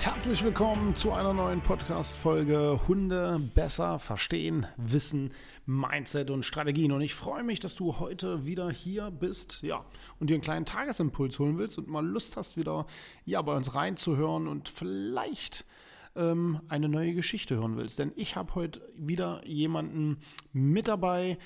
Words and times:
Herzlich 0.00 0.42
willkommen 0.42 0.96
zu 0.96 1.12
einer 1.12 1.34
neuen 1.34 1.60
Podcast-Folge 1.60 2.80
Hunde 2.88 3.38
besser 3.54 3.98
verstehen, 3.98 4.66
wissen, 4.78 5.30
Mindset 5.66 6.30
und 6.30 6.46
Strategien. 6.46 6.92
Und 6.92 7.02
ich 7.02 7.14
freue 7.14 7.42
mich, 7.42 7.60
dass 7.60 7.74
du 7.74 7.98
heute 7.98 8.46
wieder 8.46 8.70
hier 8.70 9.10
bist, 9.10 9.60
ja, 9.62 9.84
und 10.18 10.30
dir 10.30 10.34
einen 10.34 10.42
kleinen 10.42 10.64
Tagesimpuls 10.64 11.38
holen 11.38 11.58
willst 11.58 11.76
und 11.76 11.86
mal 11.86 12.04
Lust 12.04 12.38
hast, 12.38 12.56
wieder 12.56 12.86
ja, 13.26 13.42
bei 13.42 13.54
uns 13.54 13.74
reinzuhören 13.74 14.48
und 14.48 14.70
vielleicht 14.70 15.66
ähm, 16.16 16.62
eine 16.68 16.88
neue 16.88 17.12
Geschichte 17.12 17.56
hören 17.56 17.76
willst. 17.76 17.98
Denn 17.98 18.12
ich 18.16 18.36
habe 18.36 18.54
heute 18.54 18.80
wieder 18.96 19.46
jemanden 19.46 20.16
mit 20.54 20.88
dabei, 20.88 21.36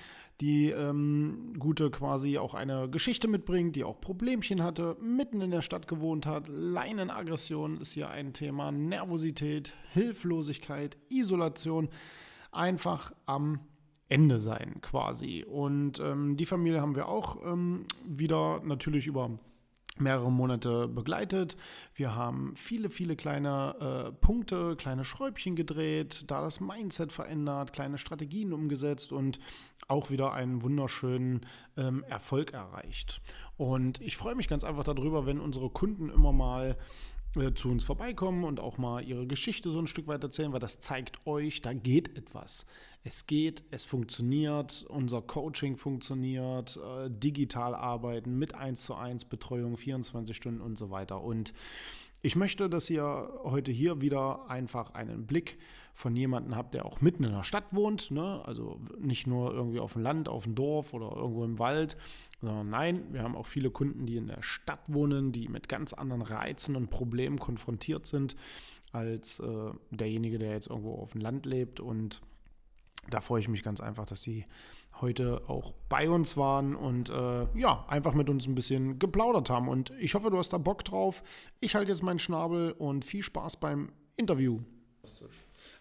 die 0.40 0.70
ähm, 0.70 1.52
Gute 1.58 1.90
quasi 1.90 2.38
auch 2.38 2.54
eine 2.54 2.88
Geschichte 2.88 3.28
mitbringt, 3.28 3.76
die 3.76 3.84
auch 3.84 4.00
Problemchen 4.00 4.62
hatte, 4.62 4.96
mitten 5.00 5.40
in 5.40 5.50
der 5.50 5.62
Stadt 5.62 5.86
gewohnt 5.86 6.26
hat. 6.26 6.48
Leinenaggression 6.48 7.78
ist 7.80 7.92
hier 7.92 8.10
ein 8.10 8.32
Thema, 8.32 8.72
Nervosität, 8.72 9.74
Hilflosigkeit, 9.92 10.96
Isolation, 11.08 11.88
einfach 12.50 13.12
am 13.26 13.60
Ende 14.08 14.40
sein 14.40 14.80
quasi. 14.80 15.44
Und 15.44 16.00
ähm, 16.00 16.36
die 16.36 16.46
Familie 16.46 16.80
haben 16.80 16.96
wir 16.96 17.08
auch 17.08 17.44
ähm, 17.44 17.86
wieder 18.04 18.60
natürlich 18.64 19.06
über 19.06 19.38
mehrere 19.98 20.30
Monate 20.30 20.88
begleitet. 20.88 21.56
Wir 21.94 22.14
haben 22.14 22.54
viele, 22.56 22.90
viele 22.90 23.16
kleine 23.16 23.76
äh, 24.08 24.12
Punkte, 24.12 24.76
kleine 24.76 25.04
Schräubchen 25.04 25.54
gedreht, 25.54 26.24
da 26.26 26.42
das 26.42 26.60
Mindset 26.60 27.12
verändert, 27.12 27.72
kleine 27.72 27.98
Strategien 27.98 28.52
umgesetzt 28.52 29.12
und 29.12 29.38
auch 29.88 30.10
wieder 30.10 30.32
einen 30.32 30.62
wunderschönen 30.62 31.46
ähm, 31.76 32.04
Erfolg 32.04 32.52
erreicht. 32.52 33.20
Und 33.56 34.00
ich 34.00 34.16
freue 34.16 34.34
mich 34.34 34.48
ganz 34.48 34.64
einfach 34.64 34.84
darüber, 34.84 35.26
wenn 35.26 35.40
unsere 35.40 35.70
Kunden 35.70 36.10
immer 36.10 36.32
mal 36.32 36.76
äh, 37.36 37.52
zu 37.54 37.68
uns 37.70 37.84
vorbeikommen 37.84 38.44
und 38.44 38.60
auch 38.60 38.78
mal 38.78 39.04
ihre 39.04 39.26
Geschichte 39.26 39.70
so 39.70 39.78
ein 39.78 39.86
Stück 39.86 40.06
weit 40.06 40.22
erzählen, 40.22 40.52
weil 40.52 40.60
das 40.60 40.80
zeigt 40.80 41.26
euch, 41.26 41.62
da 41.62 41.72
geht 41.72 42.16
etwas. 42.16 42.66
Es 43.02 43.26
geht, 43.26 43.64
es 43.70 43.84
funktioniert, 43.84 44.84
unser 44.88 45.20
Coaching 45.20 45.76
funktioniert, 45.76 46.78
äh, 46.78 47.10
digital 47.10 47.74
arbeiten 47.74 48.38
mit 48.38 48.54
1 48.54 48.84
zu 48.84 48.94
1 48.94 49.26
Betreuung, 49.26 49.76
24 49.76 50.34
Stunden 50.36 50.60
und 50.60 50.78
so 50.78 50.90
weiter. 50.90 51.22
Und 51.22 51.52
ich 52.22 52.36
möchte, 52.36 52.70
dass 52.70 52.88
ihr 52.88 53.28
heute 53.42 53.70
hier 53.70 54.00
wieder 54.00 54.48
einfach 54.48 54.94
einen 54.94 55.26
Blick 55.26 55.58
von 55.94 56.14
jemandem 56.16 56.56
habt, 56.56 56.74
der 56.74 56.84
auch 56.84 57.00
mitten 57.00 57.24
in 57.24 57.32
der 57.32 57.44
Stadt 57.44 57.72
wohnt, 57.74 58.10
ne? 58.10 58.42
also 58.44 58.80
nicht 58.98 59.26
nur 59.26 59.54
irgendwie 59.54 59.78
auf 59.78 59.92
dem 59.92 60.02
Land, 60.02 60.28
auf 60.28 60.44
dem 60.44 60.56
Dorf 60.56 60.92
oder 60.92 61.14
irgendwo 61.14 61.44
im 61.44 61.58
Wald, 61.60 61.96
sondern 62.40 62.68
nein, 62.68 63.04
wir 63.12 63.22
haben 63.22 63.36
auch 63.36 63.46
viele 63.46 63.70
Kunden, 63.70 64.04
die 64.04 64.16
in 64.16 64.26
der 64.26 64.42
Stadt 64.42 64.92
wohnen, 64.92 65.30
die 65.30 65.48
mit 65.48 65.68
ganz 65.68 65.92
anderen 65.92 66.22
Reizen 66.22 66.74
und 66.74 66.90
Problemen 66.90 67.38
konfrontiert 67.38 68.06
sind 68.06 68.34
als 68.92 69.38
äh, 69.38 69.70
derjenige, 69.90 70.38
der 70.38 70.50
jetzt 70.50 70.66
irgendwo 70.66 70.94
auf 70.96 71.12
dem 71.12 71.20
Land 71.20 71.46
lebt 71.46 71.78
und 71.78 72.20
da 73.10 73.20
freue 73.20 73.40
ich 73.40 73.48
mich 73.48 73.62
ganz 73.62 73.80
einfach, 73.80 74.06
dass 74.06 74.22
Sie 74.22 74.46
heute 75.00 75.42
auch 75.48 75.74
bei 75.88 76.08
uns 76.08 76.36
waren 76.36 76.74
und 76.74 77.10
äh, 77.10 77.46
ja, 77.54 77.84
einfach 77.88 78.14
mit 78.14 78.30
uns 78.30 78.46
ein 78.46 78.54
bisschen 78.54 78.98
geplaudert 78.98 79.50
haben. 79.50 79.68
Und 79.68 79.90
ich 79.98 80.14
hoffe, 80.14 80.30
du 80.30 80.38
hast 80.38 80.52
da 80.52 80.58
Bock 80.58 80.84
drauf. 80.84 81.22
Ich 81.60 81.74
halte 81.74 81.90
jetzt 81.90 82.02
meinen 82.02 82.18
Schnabel 82.18 82.72
und 82.72 83.04
viel 83.04 83.22
Spaß 83.22 83.56
beim 83.56 83.92
Interview. 84.16 84.60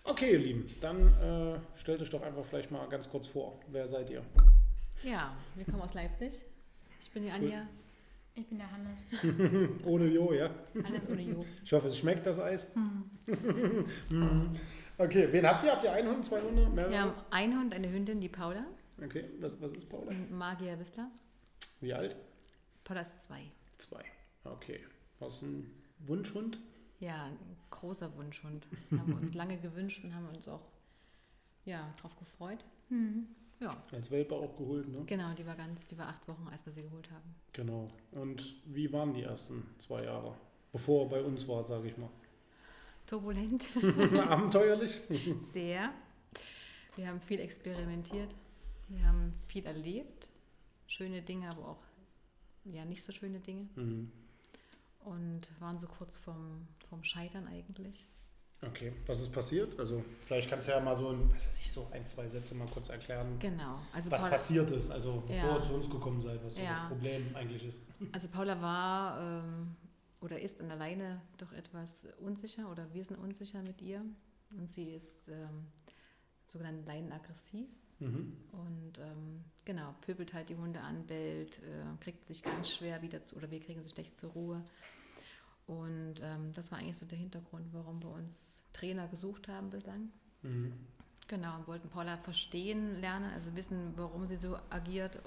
Okay, 0.06 0.34
ihr 0.34 0.40
Lieben, 0.40 0.66
dann 0.82 1.08
äh, 1.22 1.60
stellt 1.78 2.02
euch 2.02 2.10
doch 2.10 2.22
einfach 2.22 2.44
vielleicht 2.44 2.72
mal 2.72 2.88
ganz 2.90 3.10
kurz 3.10 3.26
vor. 3.26 3.60
Wer 3.70 3.88
seid 3.88 4.10
ihr? 4.10 4.22
Ja, 5.02 5.34
wir 5.56 5.64
kommen 5.64 5.82
aus 5.82 5.94
Leipzig. 5.94 6.34
Ich 7.02 7.10
bin 7.12 7.24
die 7.24 7.32
Anja. 7.32 7.66
Ich 8.36 8.46
bin 8.48 8.58
der 8.58 8.70
Hannes. 8.70 9.00
ohne 9.86 10.06
Jo, 10.08 10.34
ja? 10.34 10.50
Hannes 10.84 11.08
ohne 11.10 11.22
Jo. 11.22 11.46
Ich 11.64 11.72
hoffe, 11.72 11.88
es 11.88 11.98
schmeckt 11.98 12.26
das 12.26 12.40
Eis. 12.40 12.68
Mhm. 14.10 14.60
okay, 14.98 15.30
wen 15.32 15.48
habt 15.48 15.64
ihr? 15.64 15.72
Habt 15.72 15.84
ihr 15.86 15.94
einen 15.94 16.10
Hund, 16.10 16.26
zwei 16.26 16.42
Hunde? 16.42 16.68
Mehrere? 16.68 16.92
Wir 16.92 17.00
haben 17.02 17.14
einen 17.32 17.58
Hund, 17.60 17.74
eine 17.74 17.90
Hündin, 17.90 18.20
die 18.20 18.28
Paula. 18.28 18.66
Okay, 19.04 19.24
was, 19.40 19.60
was 19.62 19.72
ist 19.72 19.90
Paula? 19.90 20.06
Das 20.08 20.16
ist 20.16 20.20
ein 20.30 20.38
Magier 20.38 20.78
Wissler. 20.80 21.10
Wie 21.80 21.94
alt? 21.94 22.18
Paula 22.84 23.02
ist 23.02 23.24
zwei. 23.24 23.42
Zwei, 23.78 24.04
okay. 24.44 24.82
Was 25.20 25.36
ist 25.36 25.42
ein 25.44 25.72
Wunschhund? 26.00 26.60
Ja, 27.00 27.30
großer 27.74 28.16
Wunschhund. 28.16 28.68
haben 28.92 29.08
wir 29.08 29.18
uns 29.18 29.34
lange 29.42 29.58
gewünscht 29.58 30.04
und 30.04 30.14
haben 30.16 30.28
uns 30.28 30.48
auch 30.48 30.62
ja, 31.66 31.94
drauf 32.00 32.16
gefreut. 32.18 32.64
Mhm. 32.90 33.28
Ja. 33.60 33.76
Als 33.92 34.12
Welpe 34.12 34.36
auch 34.36 34.58
geholt, 34.58 34.90
ne? 34.90 35.04
Genau, 35.06 35.34
die 35.34 35.46
war 35.46 35.56
ganz, 35.56 35.86
die 35.86 35.98
war 35.98 36.08
acht 36.08 36.28
Wochen, 36.28 36.48
als 36.52 36.66
wir 36.66 36.74
sie 36.74 36.82
geholt 36.82 37.10
haben. 37.12 37.36
Genau. 37.54 37.88
Und 38.12 38.56
wie 38.66 38.92
waren 38.92 39.14
die 39.14 39.24
ersten 39.24 39.64
zwei 39.78 40.04
Jahre? 40.04 40.36
Bevor 40.72 41.06
er 41.06 41.10
bei 41.10 41.22
uns 41.22 41.48
war, 41.48 41.66
sage 41.66 41.88
ich 41.88 41.98
mal. 41.98 42.10
Turbulent. 43.06 43.64
Abenteuerlich. 44.30 45.02
Sehr. 45.52 45.92
Wir 46.96 47.08
haben 47.08 47.22
viel 47.22 47.40
experimentiert. 47.40 48.34
Wir 48.90 49.08
haben 49.08 49.32
viel 49.48 49.66
erlebt. 49.66 50.30
Schöne 50.88 51.22
Dinge, 51.22 51.50
aber 51.50 51.70
auch 51.70 51.84
ja 52.66 52.86
nicht 52.86 53.04
so 53.04 53.12
schöne 53.12 53.40
Dinge. 53.40 53.68
Mhm. 53.76 54.12
Und 55.06 55.50
waren 55.60 55.78
so 55.78 55.88
kurz 55.88 56.18
vorm, 56.18 56.68
vorm 56.88 57.04
Scheitern 57.04 57.48
eigentlich. 57.48 58.08
Okay, 58.68 58.94
was 59.06 59.20
ist 59.20 59.34
passiert? 59.34 59.78
Also 59.80 60.04
vielleicht 60.26 60.50
kannst 60.50 60.68
du 60.68 60.72
ja 60.72 60.80
mal 60.80 60.96
so 60.96 61.10
ein, 61.10 61.32
was 61.34 61.48
weiß 61.48 61.60
ich, 61.60 61.72
so 61.72 61.88
ein, 61.92 62.06
zwei 62.06 62.28
Sätze 62.28 62.56
mal 62.56 62.68
kurz 62.68 62.90
erklären. 62.90 63.38
Genau. 63.40 63.80
Also 63.92 64.10
was 64.10 64.22
Paula, 64.22 64.34
passiert 64.34 64.72
ist, 64.72 64.90
also 64.90 65.22
bevor 65.28 65.50
ja. 65.50 65.58
ihr 65.58 65.64
zu 65.64 65.74
uns 65.74 65.90
gekommen 65.90 66.22
seid, 66.22 66.44
was 66.46 66.58
ja. 66.58 66.64
so 66.64 66.70
das 66.70 66.88
Problem 66.88 67.36
eigentlich 67.36 67.66
ist. 67.66 67.82
Also 68.14 68.30
Paula 68.30 68.62
war 68.62 69.20
ähm, 69.20 69.76
oder 70.22 70.40
ist 70.40 70.62
an 70.62 70.72
alleine 70.72 71.22
doch 71.38 71.52
etwas 71.52 72.08
unsicher 72.20 72.72
oder 72.72 72.94
wir 72.94 73.04
sind 73.04 73.18
unsicher 73.18 73.62
mit 73.64 73.82
ihr. 73.82 74.06
Und 74.58 74.72
sie 74.72 74.94
ist 74.94 75.30
ähm, 75.30 75.68
sogenannt 76.46 76.86
leinenaggressiv. 76.86 77.68
Mhm. 78.00 78.38
Und 78.52 79.00
ähm, 79.00 79.44
genau, 79.66 79.96
pöbelt 80.02 80.34
halt 80.34 80.50
die 80.50 80.56
Hunde 80.56 80.82
an, 80.82 81.06
bellt, 81.06 81.60
äh, 81.60 81.86
kriegt 82.02 82.26
sich 82.26 82.44
ganz 82.44 82.72
schwer 82.72 83.02
wieder 83.02 83.22
zu, 83.22 83.36
oder 83.36 83.50
wir 83.52 83.60
kriegen 83.60 83.82
sie 83.84 83.90
schlecht 83.90 84.18
zur 84.18 84.32
Ruhe. 84.32 84.64
Und 85.66 86.16
ähm, 86.22 86.54
das 86.54 86.72
war 86.72 86.80
eigentlich 86.80 86.98
so 86.98 87.06
der 87.06 87.18
Hintergrund, 87.18 87.68
warum 87.72 88.02
wir 88.04 88.10
uns 88.10 88.64
Trainer 88.74 89.08
gesucht 89.08 89.48
haben 89.48 89.70
bislang. 89.70 90.10
Mhm. 90.42 90.74
Genau, 91.28 91.56
und 91.56 91.68
wollten 91.68 91.90
Paula 91.90 92.18
verstehen 92.18 93.00
lernen, 93.00 93.32
also 93.34 93.56
wissen, 93.56 93.94
warum 93.96 94.28
sie 94.28 94.36
so 94.36 94.58
agiert. 94.70 95.22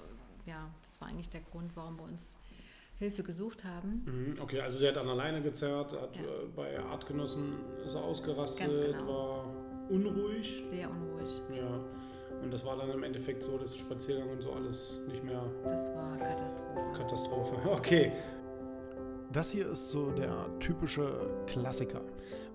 Ja, 0.45 0.69
das 0.83 1.01
war 1.01 1.07
eigentlich 1.07 1.29
der 1.29 1.41
Grund, 1.41 1.75
warum 1.75 1.97
wir 1.97 2.03
uns 2.03 2.37
Hilfe 2.99 3.23
gesucht 3.23 3.63
haben. 3.63 4.03
Mhm, 4.05 4.35
okay, 4.39 4.59
also 4.61 4.77
sie 4.77 4.87
hat 4.87 4.97
an 4.97 5.07
alleine 5.07 5.41
gezerrt, 5.41 5.93
hat 5.93 6.15
ja. 6.15 6.21
äh, 6.21 6.47
bei 6.55 6.79
Artgenossen 6.79 7.55
ist 7.85 7.95
er 7.95 8.03
ausgerastet, 8.03 8.75
genau. 8.75 9.07
war 9.07 9.89
unruhig. 9.89 10.61
Sehr 10.63 10.89
unruhig. 10.89 11.41
Ja. 11.55 11.79
Und 12.41 12.51
das 12.51 12.63
war 12.65 12.77
dann 12.77 12.89
im 12.91 13.03
Endeffekt 13.03 13.43
so, 13.43 13.57
dass 13.57 13.75
Spaziergang 13.77 14.29
und 14.29 14.41
so 14.41 14.51
alles 14.53 15.01
nicht 15.07 15.23
mehr. 15.23 15.43
Das 15.63 15.93
war 15.95 16.17
Katastrophe. 16.17 16.93
Katastrophe, 16.93 17.71
okay. 17.71 18.11
Das 19.31 19.51
hier 19.51 19.67
ist 19.67 19.89
so 19.89 20.11
der 20.11 20.57
typische 20.59 21.43
Klassiker. 21.47 22.01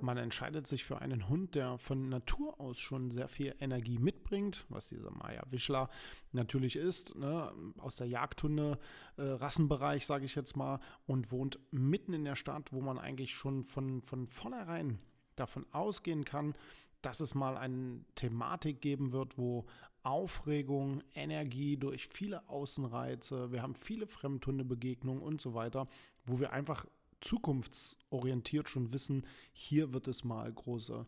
Man 0.00 0.16
entscheidet 0.16 0.66
sich 0.66 0.84
für 0.84 1.00
einen 1.00 1.28
Hund, 1.28 1.54
der 1.54 1.78
von 1.78 2.08
Natur 2.08 2.58
aus 2.58 2.78
schon 2.78 3.10
sehr 3.10 3.28
viel 3.28 3.54
Energie 3.60 3.98
mitbringt, 3.98 4.64
was 4.68 4.88
dieser 4.88 5.10
Maya 5.10 5.44
Wischler 5.50 5.90
natürlich 6.32 6.76
ist, 6.76 7.14
ne? 7.14 7.52
aus 7.78 7.96
der 7.96 8.08
Jagdhunde-Rassenbereich, 8.08 10.02
äh, 10.02 10.06
sage 10.06 10.24
ich 10.24 10.34
jetzt 10.34 10.56
mal, 10.56 10.80
und 11.06 11.30
wohnt 11.30 11.60
mitten 11.70 12.14
in 12.14 12.24
der 12.24 12.36
Stadt, 12.36 12.72
wo 12.72 12.80
man 12.80 12.98
eigentlich 12.98 13.34
schon 13.34 13.62
von, 13.64 14.02
von 14.02 14.26
vornherein 14.26 14.98
davon 15.36 15.66
ausgehen 15.72 16.24
kann, 16.24 16.54
dass 17.02 17.20
es 17.20 17.34
mal 17.34 17.56
eine 17.56 18.04
Thematik 18.14 18.80
geben 18.80 19.12
wird, 19.12 19.36
wo 19.38 19.66
Aufregung, 20.02 21.02
Energie 21.14 21.76
durch 21.76 22.08
viele 22.08 22.48
Außenreize, 22.48 23.52
wir 23.52 23.62
haben 23.62 23.74
viele 23.74 24.06
Fremdhundebegegnungen 24.06 25.22
und 25.22 25.40
so 25.40 25.54
weiter, 25.54 25.86
wo 26.24 26.40
wir 26.40 26.52
einfach 26.52 26.86
zukunftsorientiert 27.20 28.68
schon 28.68 28.92
wissen, 28.92 29.26
hier 29.52 29.92
wird 29.92 30.08
es 30.08 30.24
mal 30.24 30.52
große 30.52 31.06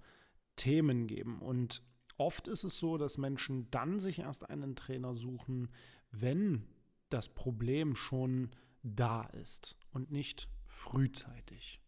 Themen 0.56 1.06
geben. 1.06 1.40
Und 1.40 1.82
oft 2.16 2.46
ist 2.46 2.64
es 2.64 2.78
so, 2.78 2.98
dass 2.98 3.18
Menschen 3.18 3.70
dann 3.70 3.98
sich 3.98 4.20
erst 4.20 4.48
einen 4.48 4.76
Trainer 4.76 5.14
suchen, 5.14 5.68
wenn 6.12 6.64
das 7.08 7.28
Problem 7.28 7.96
schon 7.96 8.50
da 8.82 9.22
ist 9.22 9.76
und 9.90 10.12
nicht 10.12 10.48
frühzeitig. 10.66 11.80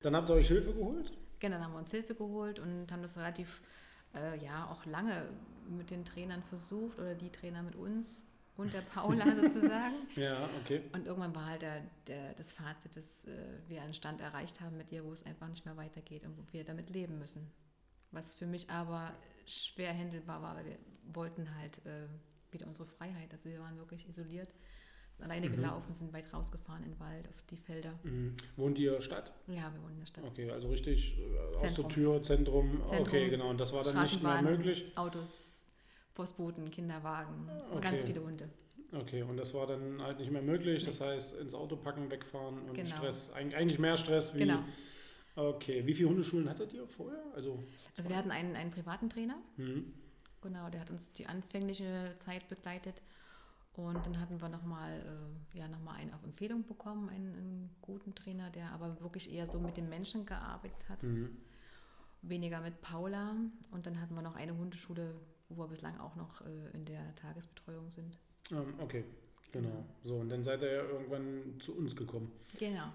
Dann 0.00 0.16
habt 0.16 0.30
ihr 0.30 0.34
euch 0.34 0.48
Hilfe 0.48 0.72
geholt? 0.74 1.16
Genau, 1.40 1.56
dann 1.56 1.64
haben 1.64 1.72
wir 1.72 1.78
uns 1.78 1.90
Hilfe 1.90 2.14
geholt 2.14 2.58
und 2.58 2.92
haben 2.92 3.02
das 3.02 3.16
relativ, 3.16 3.62
äh, 4.14 4.42
ja, 4.44 4.66
auch 4.70 4.84
lange 4.84 5.28
mit 5.68 5.90
den 5.90 6.04
Trainern 6.04 6.42
versucht 6.42 6.98
oder 6.98 7.14
die 7.14 7.30
Trainer 7.30 7.62
mit 7.62 7.76
uns 7.76 8.24
und 8.56 8.72
der 8.72 8.82
Paula 8.82 9.24
sozusagen. 9.34 9.94
Ja, 10.16 10.48
okay. 10.60 10.82
Und 10.92 11.06
irgendwann 11.06 11.34
war 11.34 11.46
halt 11.46 11.62
der, 11.62 11.82
der, 12.06 12.34
das 12.34 12.52
Fazit, 12.52 12.94
dass 12.94 13.26
äh, 13.26 13.32
wir 13.68 13.82
einen 13.82 13.94
Stand 13.94 14.20
erreicht 14.20 14.60
haben 14.60 14.76
mit 14.76 14.92
ihr, 14.92 15.04
wo 15.04 15.12
es 15.12 15.24
einfach 15.24 15.48
nicht 15.48 15.64
mehr 15.64 15.76
weitergeht 15.76 16.24
und 16.24 16.36
wo 16.36 16.42
wir 16.52 16.64
damit 16.64 16.90
leben 16.90 17.18
müssen. 17.18 17.50
Was 18.12 18.34
für 18.34 18.46
mich 18.46 18.68
aber 18.70 19.12
schwer 19.46 19.92
händelbar 19.92 20.42
war, 20.42 20.56
weil 20.56 20.66
wir 20.66 20.78
wollten 21.14 21.54
halt 21.56 21.78
äh, 21.86 22.06
wieder 22.52 22.66
unsere 22.66 22.86
Freiheit. 22.86 23.32
Also 23.32 23.48
wir 23.48 23.60
waren 23.60 23.78
wirklich 23.78 24.06
isoliert, 24.08 24.52
alleine 25.22 25.48
mhm. 25.48 25.56
gelaufen, 25.56 25.94
sind 25.94 26.12
weit 26.12 26.32
rausgefahren 26.32 26.84
in 26.84 26.90
den 26.90 27.00
Wald, 27.00 27.28
auf 27.28 27.42
die 27.50 27.56
Felder. 27.56 27.92
Mhm. 28.02 28.36
Wohnt 28.56 28.78
ihr 28.78 29.00
Stadt? 29.00 29.32
Ja, 29.46 29.72
wir 29.72 29.82
wohnen 29.82 29.94
in 29.94 30.00
der 30.00 30.06
Stadt. 30.06 30.24
Okay, 30.24 30.50
also 30.50 30.68
richtig 30.68 31.18
äh, 31.18 31.54
aus 31.54 31.74
der 31.74 31.88
Tür, 31.88 32.22
Zentrum. 32.22 32.84
Zentrum. 32.84 33.06
Okay, 33.06 33.28
genau. 33.30 33.50
Und 33.50 33.60
das 33.60 33.72
war 33.72 33.82
dann 33.82 34.02
nicht 34.02 34.22
mehr 34.22 34.42
möglich? 34.42 34.92
Autos, 34.96 35.72
Postboten, 36.14 36.70
Kinderwagen 36.70 37.48
okay. 37.48 37.74
und 37.74 37.80
ganz 37.82 38.04
viele 38.04 38.22
Hunde. 38.22 38.48
Okay, 38.92 39.22
und 39.22 39.36
das 39.36 39.54
war 39.54 39.66
dann 39.66 40.02
halt 40.02 40.18
nicht 40.18 40.30
mehr 40.30 40.42
möglich. 40.42 40.84
Das 40.84 41.00
heißt, 41.00 41.36
ins 41.36 41.54
Auto 41.54 41.76
packen, 41.76 42.10
wegfahren 42.10 42.58
und 42.68 42.74
genau. 42.74 42.96
Stress. 42.96 43.32
Eigentlich 43.32 43.78
mehr 43.78 43.96
Stress 43.96 44.34
wie. 44.34 44.40
Genau. 44.40 44.64
Okay, 45.36 45.86
wie 45.86 45.94
viele 45.94 46.08
Hundeschulen 46.08 46.48
hattet 46.48 46.72
ihr 46.72 46.86
vorher? 46.86 47.22
Also, 47.34 47.62
also 47.96 48.10
wir 48.10 48.16
hatten 48.16 48.32
einen, 48.32 48.56
einen 48.56 48.72
privaten 48.72 49.08
Trainer. 49.08 49.38
Mhm. 49.56 49.92
Genau, 50.42 50.68
der 50.70 50.80
hat 50.80 50.90
uns 50.90 51.12
die 51.12 51.26
anfängliche 51.26 52.14
Zeit 52.24 52.48
begleitet. 52.48 53.00
Und 53.74 54.04
dann 54.04 54.18
hatten 54.20 54.40
wir 54.40 54.48
nochmal 54.48 55.00
äh, 55.54 55.58
ja, 55.58 55.68
noch 55.68 55.86
einen 55.86 56.12
auf 56.12 56.24
Empfehlung 56.24 56.66
bekommen, 56.66 57.08
einen, 57.08 57.34
einen, 57.34 57.70
guten 57.80 58.14
Trainer, 58.14 58.50
der 58.50 58.70
aber 58.72 59.00
wirklich 59.00 59.32
eher 59.32 59.46
so 59.46 59.60
mit 59.60 59.76
den 59.76 59.88
Menschen 59.88 60.26
gearbeitet 60.26 60.88
hat. 60.88 61.02
Mhm. 61.04 61.36
Weniger 62.22 62.60
mit 62.60 62.80
Paula. 62.80 63.34
Und 63.70 63.86
dann 63.86 64.00
hatten 64.00 64.14
wir 64.14 64.22
noch 64.22 64.34
eine 64.34 64.56
Hundeschule, 64.56 65.14
wo 65.48 65.62
wir 65.62 65.68
bislang 65.68 65.98
auch 65.98 66.16
noch 66.16 66.40
äh, 66.42 66.70
in 66.74 66.84
der 66.84 67.14
Tagesbetreuung 67.14 67.90
sind. 67.90 68.18
Ähm, 68.50 68.74
okay, 68.78 69.04
genau. 69.52 69.68
genau. 69.68 69.84
So, 70.02 70.16
und 70.16 70.28
dann 70.28 70.42
seid 70.42 70.62
ihr 70.62 70.72
ja 70.72 70.82
irgendwann 70.82 71.58
zu 71.60 71.76
uns 71.76 71.94
gekommen. 71.94 72.32
Genau. 72.58 72.92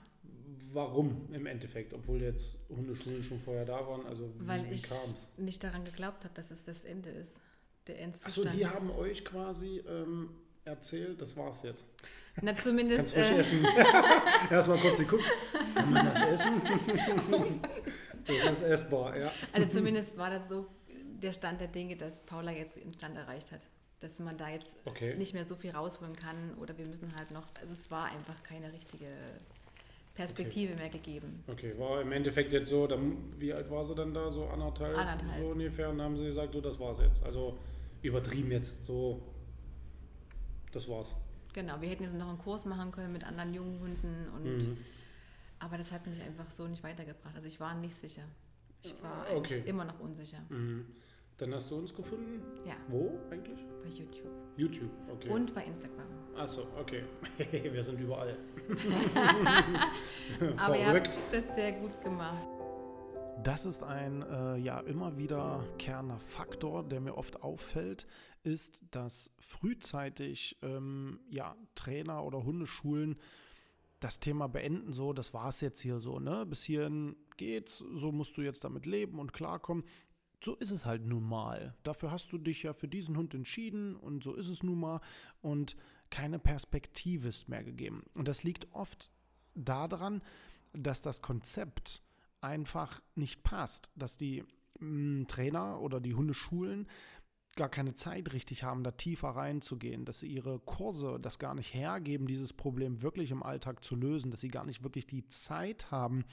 Warum 0.74 1.34
im 1.34 1.46
Endeffekt, 1.46 1.94
obwohl 1.94 2.22
jetzt 2.22 2.60
Hundeschulen 2.70 3.24
schon 3.24 3.40
vorher 3.40 3.66
da 3.66 3.88
waren? 3.88 4.06
Also 4.06 4.30
wie, 4.38 4.48
Weil 4.48 4.72
ich 4.72 4.84
kam's? 4.84 5.32
nicht 5.38 5.64
daran 5.64 5.86
geglaubt 5.86 6.24
habe, 6.26 6.34
dass 6.34 6.52
es 6.52 6.66
das 6.66 6.84
Ende 6.84 7.10
ist. 7.10 7.40
Der 7.88 8.02
Endzustand. 8.02 8.48
Achso, 8.48 8.58
die 8.58 8.66
haben 8.66 8.90
euch 8.92 9.24
quasi 9.24 9.78
ähm, 9.88 10.30
erzählt, 10.66 11.22
das 11.22 11.38
war's 11.38 11.64
jetzt. 11.64 11.86
Na, 12.42 12.56
zumindest. 12.56 13.16
Kannst 13.16 13.32
äh, 13.32 13.38
essen. 13.38 13.66
Erstmal 14.52 14.78
kurz 14.80 14.98
die 14.98 15.06
gucken. 15.06 15.26
Kann 15.74 15.94
man 15.94 16.06
das 16.06 16.22
essen? 16.22 16.62
das 18.26 18.60
ist 18.60 18.64
essbar, 18.64 19.18
ja. 19.18 19.32
Also 19.54 19.70
zumindest 19.70 20.18
war 20.18 20.30
das 20.30 20.50
so 20.50 20.68
der 20.90 21.32
Stand 21.32 21.62
der 21.62 21.70
Dinge, 21.70 21.96
dass 21.96 22.22
Paula 22.22 22.52
jetzt 22.52 22.76
den 22.76 22.94
Stand 22.94 23.18
erreicht 23.18 23.52
hat. 23.52 23.62
Dass 24.02 24.20
man 24.20 24.38
da 24.38 24.50
jetzt 24.50 24.68
okay. 24.84 25.16
nicht 25.16 25.34
mehr 25.34 25.46
so 25.46 25.56
viel 25.56 25.72
rausholen 25.72 26.16
kann 26.16 26.56
oder 26.60 26.78
wir 26.78 26.86
müssen 26.86 27.16
halt 27.18 27.32
noch, 27.32 27.48
also 27.62 27.74
es 27.74 27.90
war 27.90 28.06
einfach 28.06 28.44
keine 28.44 28.72
richtige 28.74 29.08
Perspektive 30.14 30.74
okay. 30.74 30.82
mehr 30.82 30.90
gegeben. 30.90 31.44
Okay, 31.48 31.74
war 31.78 32.02
im 32.02 32.12
Endeffekt 32.12 32.52
jetzt 32.52 32.70
so, 32.70 32.86
dann, 32.88 33.34
wie 33.40 33.54
alt 33.54 33.72
war 33.72 33.86
sie 33.86 33.96
dann 33.96 34.14
da? 34.14 34.32
So 34.32 34.46
anderthalb, 34.48 34.98
anderthalb. 34.98 35.42
So 35.42 35.48
ungefähr 35.48 35.90
und 35.90 36.00
dann 36.00 36.08
haben 36.08 36.18
sie 36.18 36.26
gesagt, 36.26 36.54
so 36.54 36.60
das 36.60 36.78
war's 36.80 37.00
jetzt. 37.00 37.24
Also 37.24 37.58
übertrieben 38.02 38.52
jetzt, 38.52 38.86
so 38.86 39.22
das 40.76 40.90
war's. 40.90 41.16
Genau, 41.54 41.80
wir 41.80 41.90
hätten 41.90 42.04
jetzt 42.04 42.16
noch 42.16 42.28
einen 42.28 42.38
Kurs 42.38 42.66
machen 42.66 42.92
können 42.92 43.14
mit 43.14 43.24
anderen 43.24 43.54
jungen 43.54 43.80
Hunden 43.80 44.28
und 44.36 44.68
mhm. 44.68 44.78
aber 45.60 45.78
das 45.78 45.92
hat 45.92 46.06
mich 46.06 46.22
einfach 46.22 46.52
so 46.52 46.68
nicht 46.68 46.84
weitergebracht. 46.84 47.34
Also 47.34 47.48
ich 47.48 47.60
war 47.60 47.74
nicht 47.76 47.96
sicher. 47.96 48.24
Ich 48.82 48.94
war 49.02 49.26
okay. 49.34 49.64
immer 49.66 49.86
noch 49.86 50.00
unsicher. 50.00 50.40
Mhm. 50.50 50.86
Dann 51.38 51.54
hast 51.54 51.72
du 51.72 51.78
uns 51.78 51.94
gefunden? 51.94 52.42
Ja. 52.66 52.76
Wo 52.90 53.20
eigentlich? 53.32 53.66
Bei 53.84 53.90
YouTube. 53.90 54.32
YouTube, 54.58 54.92
okay. 55.12 55.30
Und 55.30 55.54
bei 55.54 55.66
Instagram. 55.66 56.08
Achso, 56.36 56.64
okay. 56.80 57.04
Wir 57.52 57.84
sind 57.84 58.00
überall. 58.00 58.38
Aber 60.58 60.78
ihr 60.78 60.88
habt 60.88 61.18
das 61.32 61.56
sehr 61.56 61.72
gut 61.74 62.02
gemacht. 62.02 62.46
Das 63.44 63.66
ist 63.66 63.84
ein 63.84 64.24
äh, 64.24 64.58
ja 64.58 64.80
immer 64.82 65.18
wiederkehrender 65.18 66.20
Faktor, 66.20 66.84
der 66.84 67.02
mir 67.02 67.18
oft 67.18 67.44
auffällt, 67.44 68.08
ist, 68.46 68.84
dass 68.92 69.32
frühzeitig 69.40 70.58
ähm, 70.62 71.20
ja, 71.30 71.56
Trainer 71.76 72.24
oder 72.24 72.44
Hundeschulen 72.44 73.18
das 74.00 74.20
Thema 74.20 74.48
beenden, 74.48 74.94
so, 74.94 75.14
das 75.14 75.34
war 75.34 75.48
es 75.48 75.62
jetzt 75.62 75.82
hier 75.82 76.00
so, 76.00 76.20
ne? 76.20 76.46
Bis 76.46 76.64
hierhin 76.64 77.16
geht's, 77.38 77.78
so 77.78 78.12
musst 78.12 78.38
du 78.38 78.42
jetzt 78.42 78.64
damit 78.64 78.86
leben 78.86 79.20
und 79.20 79.34
klarkommen. 79.34 79.84
So 80.44 80.54
ist 80.56 80.72
es 80.72 80.86
halt 80.86 81.06
nun 81.06 81.24
mal. 81.24 81.76
Dafür 81.84 82.12
hast 82.12 82.32
du 82.32 82.38
dich 82.38 82.64
ja 82.64 82.74
für 82.74 82.88
diesen 82.88 83.18
Hund 83.18 83.34
entschieden 83.34 83.96
und 83.96 84.24
so 84.24 84.36
ist 84.36 84.50
es 84.50 84.62
nun 84.62 84.80
mal. 84.80 85.02
Und 85.42 85.76
keine 86.12 86.40
Perspektive 86.40 87.30
ist 87.30 87.50
mehr 87.50 87.64
gegeben. 87.64 88.04
Und 88.14 88.28
das 88.28 88.44
liegt 88.44 88.72
oft 88.74 89.10
daran, 89.56 90.22
dass 90.74 91.02
das 91.02 91.22
Konzept 91.22 92.04
einfach 92.42 93.02
nicht 93.16 93.44
passt, 93.44 93.90
dass 93.96 94.18
die 94.18 94.44
mm, 94.80 95.24
Trainer 95.28 95.82
oder 95.82 96.00
die 96.00 96.14
Hundeschulen 96.14 96.88
gar 97.56 97.70
keine 97.70 97.96
Zeit 97.96 98.34
richtig 98.34 98.64
haben, 98.64 98.84
da 98.84 98.92
tiefer 98.92 99.30
reinzugehen, 99.30 100.06
dass 100.06 100.20
sie 100.20 100.28
ihre 100.28 100.60
Kurse 100.60 101.20
das 101.22 101.40
gar 101.40 101.56
nicht 101.56 101.74
hergeben, 101.74 102.28
dieses 102.28 102.54
Problem 102.54 103.02
wirklich 103.02 103.32
im 103.32 103.44
Alltag 103.44 103.84
zu 103.84 103.96
lösen, 103.96 104.32
dass 104.32 104.42
sie 104.42 104.50
gar 104.50 104.66
nicht 104.66 104.84
wirklich 104.84 105.08
die 105.08 105.28
Zeit 105.28 105.90
haben, 105.92 106.26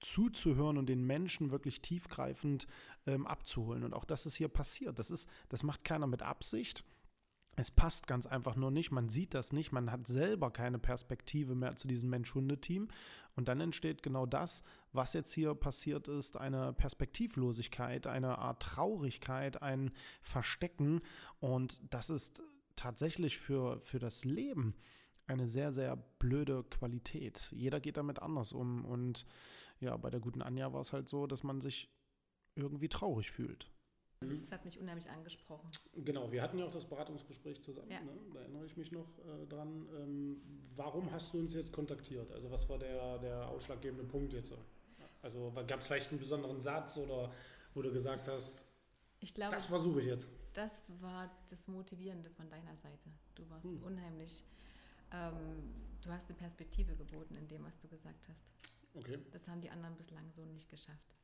zuzuhören 0.00 0.76
und 0.76 0.88
den 0.88 1.06
Menschen 1.06 1.50
wirklich 1.50 1.80
tiefgreifend 1.80 2.66
ähm, 3.06 3.26
abzuholen. 3.26 3.84
Und 3.84 3.94
auch 3.94 4.04
das 4.04 4.26
ist 4.26 4.36
hier 4.36 4.48
passiert. 4.48 4.98
Das 4.98 5.10
ist, 5.10 5.28
das 5.48 5.62
macht 5.62 5.84
keiner 5.84 6.06
mit 6.06 6.22
Absicht. 6.22 6.84
Es 7.58 7.70
passt 7.70 8.06
ganz 8.06 8.26
einfach 8.26 8.54
nur 8.54 8.70
nicht, 8.70 8.90
man 8.90 9.08
sieht 9.08 9.32
das 9.32 9.54
nicht, 9.54 9.72
man 9.72 9.90
hat 9.90 10.06
selber 10.06 10.50
keine 10.50 10.78
Perspektive 10.78 11.54
mehr 11.54 11.74
zu 11.76 11.88
diesem 11.88 12.10
Mensch-Hunde-Team 12.10 12.88
und 13.36 13.48
dann 13.48 13.60
entsteht 13.60 14.02
genau 14.02 14.26
das, 14.26 14.64
was 14.92 15.12
jetzt 15.12 15.32
hier 15.32 15.54
passiert 15.54 16.08
ist, 16.08 16.36
eine 16.36 16.72
Perspektivlosigkeit, 16.72 18.06
eine 18.06 18.38
Art 18.38 18.62
Traurigkeit, 18.62 19.62
ein 19.62 19.92
Verstecken 20.22 21.00
und 21.38 21.80
das 21.90 22.10
ist 22.10 22.42
tatsächlich 22.74 23.38
für, 23.38 23.78
für 23.80 23.98
das 23.98 24.24
Leben 24.24 24.74
eine 25.26 25.46
sehr, 25.46 25.72
sehr 25.72 25.96
blöde 25.96 26.64
Qualität. 26.64 27.52
Jeder 27.52 27.80
geht 27.80 27.96
damit 27.96 28.20
anders 28.20 28.52
um 28.52 28.84
und 28.84 29.26
ja, 29.80 29.96
bei 29.96 30.10
der 30.10 30.20
guten 30.20 30.42
Anja 30.42 30.72
war 30.72 30.80
es 30.80 30.92
halt 30.92 31.08
so, 31.08 31.26
dass 31.26 31.42
man 31.42 31.60
sich 31.60 31.90
irgendwie 32.54 32.88
traurig 32.88 33.30
fühlt. 33.30 33.70
Das 34.20 34.50
hat 34.50 34.64
mich 34.64 34.78
unheimlich 34.78 35.10
angesprochen. 35.10 35.70
Genau, 35.94 36.32
wir 36.32 36.40
hatten 36.40 36.58
ja 36.58 36.64
auch 36.64 36.70
das 36.70 36.86
Beratungsgespräch 36.86 37.62
zusammen, 37.62 37.90
ja. 37.90 38.00
ne? 38.00 38.12
da 38.32 38.40
erinnere 38.40 38.64
ich 38.64 38.76
mich 38.76 38.90
noch 38.90 39.18
äh, 39.18 39.46
dran. 39.46 39.86
Ähm, 39.94 40.40
warum 40.74 41.12
hast 41.12 41.34
du 41.34 41.38
uns 41.38 41.52
jetzt 41.54 41.72
kontaktiert? 41.72 42.32
Also 42.32 42.50
was 42.50 42.68
war 42.68 42.78
der, 42.78 43.18
der 43.18 43.48
ausschlaggebende 43.48 44.04
Punkt 44.04 44.32
jetzt? 44.32 44.52
Also 45.22 45.52
gab 45.66 45.80
es 45.80 45.86
vielleicht 45.86 46.10
einen 46.10 46.20
besonderen 46.20 46.60
Satz 46.60 46.96
oder 46.96 47.30
wo 47.74 47.82
du 47.82 47.92
gesagt 47.92 48.28
hast, 48.28 48.64
ich 49.20 49.34
glaube, 49.34 49.54
das 49.54 49.66
versuche 49.66 50.00
ich 50.00 50.06
jetzt? 50.06 50.28
Das 50.52 50.90
war 51.00 51.30
das 51.48 51.66
Motivierende 51.68 52.30
von 52.30 52.48
deiner 52.48 52.76
Seite. 52.76 53.10
Du 53.34 53.48
warst 53.50 53.64
hm. 53.64 53.82
unheimlich, 53.82 54.44
ähm, 55.12 55.74
du 56.02 56.10
hast 56.10 56.28
eine 56.28 56.36
Perspektive 56.36 56.94
geboten 56.96 57.36
in 57.36 57.48
dem, 57.48 57.64
was 57.64 57.78
du 57.78 57.88
gesagt 57.88 58.28
hast. 58.28 58.44
Okay. 58.94 59.18
Das 59.32 59.46
haben 59.48 59.60
die 59.60 59.70
anderen 59.70 59.96
bislang 59.96 60.30
so 60.30 60.44
nicht 60.44 60.68
geschafft. 60.68 61.14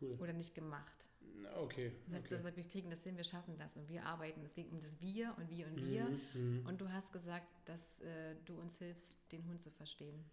Cool. 0.00 0.16
Oder 0.20 0.32
nicht 0.32 0.54
gemacht. 0.54 1.07
Okay. 1.56 1.92
Das 2.06 2.14
heißt, 2.14 2.26
okay. 2.26 2.36
du 2.36 2.42
sagst, 2.42 2.56
wir 2.56 2.64
kriegen 2.64 2.90
das 2.90 3.02
hin, 3.02 3.16
wir 3.16 3.24
schaffen 3.24 3.56
das 3.58 3.76
und 3.76 3.88
wir 3.88 4.04
arbeiten. 4.04 4.42
Es 4.44 4.54
ging 4.54 4.68
um 4.70 4.80
das 4.80 5.00
Wir 5.00 5.34
und 5.36 5.50
wir 5.50 5.66
und 5.66 5.84
wir. 5.84 6.04
Mhm, 6.04 6.20
mhm, 6.34 6.66
und 6.66 6.80
du 6.80 6.90
hast 6.90 7.12
gesagt, 7.12 7.46
dass 7.64 8.00
äh, 8.00 8.36
du 8.44 8.54
uns 8.58 8.78
hilfst, 8.78 9.16
den 9.32 9.44
Hund 9.46 9.60
zu 9.60 9.70
verstehen. 9.70 10.24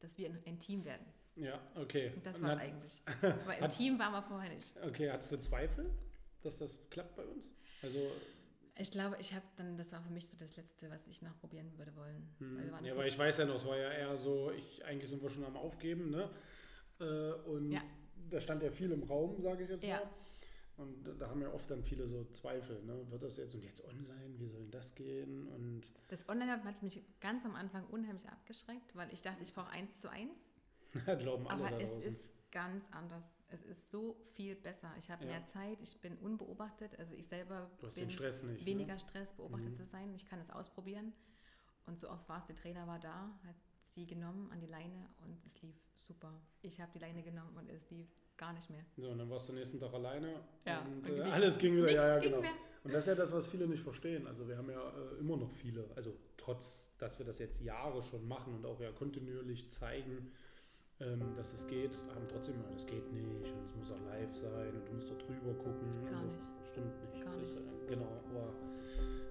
Dass 0.00 0.18
wir 0.18 0.28
ein, 0.28 0.38
ein 0.46 0.58
Team 0.58 0.84
werden. 0.84 1.06
Ja, 1.36 1.60
okay. 1.76 2.12
Und 2.14 2.26
das 2.26 2.42
war 2.42 2.52
es 2.52 2.58
eigentlich. 2.58 3.02
Weil 3.46 3.62
im 3.62 3.70
Team 3.70 3.98
waren 3.98 4.12
wir 4.12 4.22
vorher 4.22 4.52
nicht. 4.52 4.74
Okay, 4.84 5.10
hattest 5.10 5.32
du 5.32 5.40
Zweifel, 5.40 5.90
dass 6.42 6.58
das 6.58 6.78
klappt 6.90 7.16
bei 7.16 7.24
uns? 7.24 7.50
Also 7.82 7.98
ich 8.76 8.90
glaube, 8.90 9.16
ich 9.20 9.32
habe 9.32 9.44
dann, 9.56 9.76
das 9.76 9.92
war 9.92 10.02
für 10.02 10.10
mich 10.10 10.28
so 10.28 10.36
das 10.36 10.56
Letzte, 10.56 10.90
was 10.90 11.06
ich 11.06 11.22
noch 11.22 11.38
probieren 11.38 11.76
würde 11.78 11.94
wollen. 11.94 12.28
Hm. 12.38 12.72
Weil 12.72 12.86
ja, 12.86 12.96
weil 12.96 13.08
ich 13.08 13.16
weiß 13.16 13.38
ja 13.38 13.46
noch, 13.46 13.54
es 13.54 13.64
war 13.64 13.76
ja 13.76 13.90
eher 13.90 14.16
so, 14.16 14.50
ich, 14.50 14.84
eigentlich 14.84 15.08
sind 15.08 15.22
wir 15.22 15.30
schon 15.30 15.44
am 15.44 15.56
Aufgeben, 15.56 16.10
ne? 16.10 16.28
Äh, 17.00 17.32
und 17.48 17.70
ja 17.70 17.80
da 18.30 18.40
stand 18.40 18.62
ja 18.62 18.70
viel 18.70 18.90
im 18.92 19.02
Raum, 19.04 19.40
sage 19.40 19.64
ich 19.64 19.70
jetzt 19.70 19.84
ja. 19.84 19.96
mal. 19.96 20.08
Und 20.76 21.04
da 21.20 21.28
haben 21.28 21.40
ja 21.40 21.52
oft 21.52 21.70
dann 21.70 21.84
viele 21.84 22.08
so 22.08 22.24
Zweifel, 22.32 22.82
ne? 22.82 23.08
wird 23.08 23.22
das 23.22 23.36
jetzt 23.36 23.54
und 23.54 23.62
jetzt 23.62 23.84
online, 23.84 24.34
wie 24.38 24.48
soll 24.48 24.66
das 24.70 24.94
gehen? 24.96 25.46
Und 25.48 25.82
das 26.08 26.28
Online 26.28 26.64
hat 26.64 26.82
mich 26.82 27.00
ganz 27.20 27.44
am 27.44 27.54
Anfang 27.54 27.84
unheimlich 27.86 28.28
abgeschreckt, 28.28 28.96
weil 28.96 29.12
ich 29.12 29.22
dachte, 29.22 29.44
ich 29.44 29.52
brauche 29.52 29.70
eins 29.70 30.00
zu 30.00 30.10
eins. 30.10 30.50
Glauben 31.18 31.46
alle 31.46 31.66
Aber 31.66 31.80
es 31.80 31.96
ist 31.98 32.32
ganz 32.50 32.88
anders. 32.90 33.38
Es 33.50 33.62
ist 33.62 33.90
so 33.90 34.16
viel 34.34 34.56
besser. 34.56 34.92
Ich 34.98 35.10
habe 35.10 35.24
Ja. 35.24 35.30
mehr 35.30 35.44
Zeit, 35.44 35.78
ich 35.80 36.00
bin 36.00 36.16
unbeobachtet. 36.18 36.98
Also 36.98 37.14
ich 37.16 37.26
selber 37.28 37.70
Du 37.78 37.86
hast 37.86 37.94
bin 37.94 38.04
den 38.04 38.10
Stress 38.10 38.42
nicht, 38.42 38.60
ne? 38.60 38.66
weniger 38.66 38.98
Stress, 38.98 39.32
beobachtet 39.32 39.70
Mhm. 39.70 39.74
zu 39.76 39.84
sein. 39.84 40.12
Ich 40.14 40.26
kann 40.26 40.40
es 40.40 40.50
ausprobieren. 40.50 41.12
Und 41.86 42.00
so 42.00 42.08
oft 42.10 42.28
war 42.28 42.38
es, 42.38 42.46
der 42.46 42.56
Trainer 42.56 42.86
war 42.88 42.98
da, 42.98 43.30
hat 43.46 43.56
sie 43.94 44.06
genommen 44.06 44.50
an 44.52 44.60
die 44.60 44.66
Leine 44.66 45.08
und 45.24 45.44
es 45.44 45.60
lief 45.62 45.76
super. 46.06 46.32
Ich 46.62 46.80
habe 46.80 46.90
die 46.94 46.98
Leine 46.98 47.22
genommen 47.22 47.56
und 47.56 47.70
es 47.70 47.90
lief 47.90 48.08
gar 48.36 48.52
nicht 48.52 48.68
mehr. 48.70 48.84
So, 48.96 49.08
und 49.08 49.18
dann 49.18 49.30
warst 49.30 49.48
du 49.48 49.52
nächsten 49.52 49.78
Tag 49.78 49.92
alleine 49.94 50.40
Ja, 50.64 50.80
und 50.82 51.08
und 51.08 51.18
äh, 51.18 51.22
alles 51.22 51.58
ging 51.58 51.76
wieder. 51.76 51.90
Ja, 51.90 52.08
ja, 52.08 52.18
genau. 52.18 52.40
mehr. 52.40 52.52
Und 52.82 52.92
das 52.92 53.04
ist 53.04 53.08
ja 53.08 53.14
das, 53.14 53.32
was 53.32 53.46
viele 53.46 53.66
nicht 53.66 53.82
verstehen. 53.82 54.26
Also 54.26 54.46
wir 54.46 54.58
haben 54.58 54.70
ja 54.70 54.80
äh, 54.80 55.18
immer 55.20 55.36
noch 55.36 55.50
viele, 55.50 55.88
also 55.96 56.14
trotz, 56.36 56.94
dass 56.98 57.18
wir 57.18 57.24
das 57.24 57.38
jetzt 57.38 57.62
Jahre 57.62 58.02
schon 58.02 58.26
machen 58.28 58.54
und 58.54 58.66
auch 58.66 58.78
ja 58.80 58.92
kontinuierlich 58.92 59.70
zeigen, 59.70 60.32
ähm, 61.00 61.34
dass 61.34 61.54
es 61.54 61.66
geht, 61.66 61.96
haben 62.14 62.28
trotzdem 62.28 62.54
immer, 62.56 62.70
das 62.70 62.86
geht 62.86 63.10
nicht 63.12 63.52
und 63.52 63.64
es 63.64 63.74
muss 63.74 63.90
auch 63.90 64.00
live 64.06 64.36
sein 64.36 64.74
und 64.74 64.86
du 64.86 64.92
musst 64.92 65.10
doch 65.10 65.18
drüber 65.18 65.54
gucken. 65.54 65.90
Gar 66.04 66.20
also, 66.20 66.32
nicht. 66.32 66.52
Stimmt 66.68 67.00
nicht. 67.00 67.24
Gar 67.24 67.40
Ist, 67.40 67.64
nicht. 67.64 67.72
äh, 67.84 67.86
genau, 67.88 68.22
aber 68.30 68.54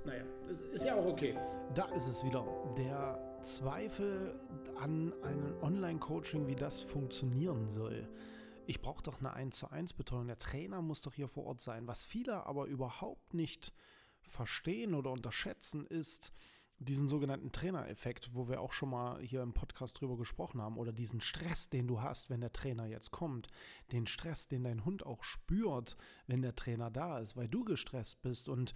naja, 0.05 0.24
es 0.51 0.62
ist 0.62 0.86
ja 0.86 0.95
auch 0.95 1.05
okay. 1.05 1.38
Da 1.75 1.86
ist 1.93 2.07
es 2.07 2.24
wieder. 2.24 2.43
Der 2.77 3.33
Zweifel 3.44 4.40
an 4.78 5.14
einem 5.22 5.62
Online-Coaching, 5.62 6.48
wie 6.48 6.56
das 6.56 6.82
funktionieren 6.82 7.68
soll. 7.68 8.08
Ich 8.68 8.82
brauche 8.82 9.04
doch 9.04 9.20
eine 9.20 9.34
1 9.34 9.58
zu 9.58 9.70
1 9.70 9.94
Betreuung. 9.94 10.28
Der 10.28 10.38
Trainer 10.38 10.82
muss 10.82 11.02
doch 11.02 11.14
hier 11.14 11.28
vor 11.28 11.46
Ort 11.46 11.60
sein. 11.60 11.86
Was 11.86 12.06
viele 12.06 12.46
aber 12.46 12.68
überhaupt 12.68 13.34
nicht 13.34 13.74
verstehen 14.22 14.94
oder 14.94 15.12
unterschätzen, 15.12 15.86
ist 15.86 16.32
diesen 16.80 17.10
sogenannten 17.10 17.52
Trainereffekt, 17.52 18.34
wo 18.34 18.48
wir 18.48 18.62
auch 18.62 18.72
schon 18.72 18.90
mal 18.90 19.22
hier 19.22 19.42
im 19.42 19.54
Podcast 19.54 20.00
drüber 20.00 20.18
gesprochen 20.18 20.62
haben, 20.62 20.78
oder 20.78 20.94
diesen 20.94 21.20
Stress, 21.20 21.70
den 21.70 21.88
du 21.88 22.02
hast, 22.02 22.30
wenn 22.30 22.42
der 22.42 22.54
Trainer 22.54 22.86
jetzt 22.86 23.12
kommt, 23.12 23.50
den 23.92 24.08
Stress, 24.08 24.48
den 24.48 24.64
dein 24.64 24.86
Hund 24.86 25.06
auch 25.06 25.24
spürt, 25.24 25.98
wenn 26.28 26.42
der 26.42 26.56
Trainer 26.56 26.90
da 26.90 27.20
ist, 27.20 27.36
weil 27.36 27.50
du 27.50 27.66
gestresst 27.66 28.22
bist 28.22 28.48
und 28.48 28.74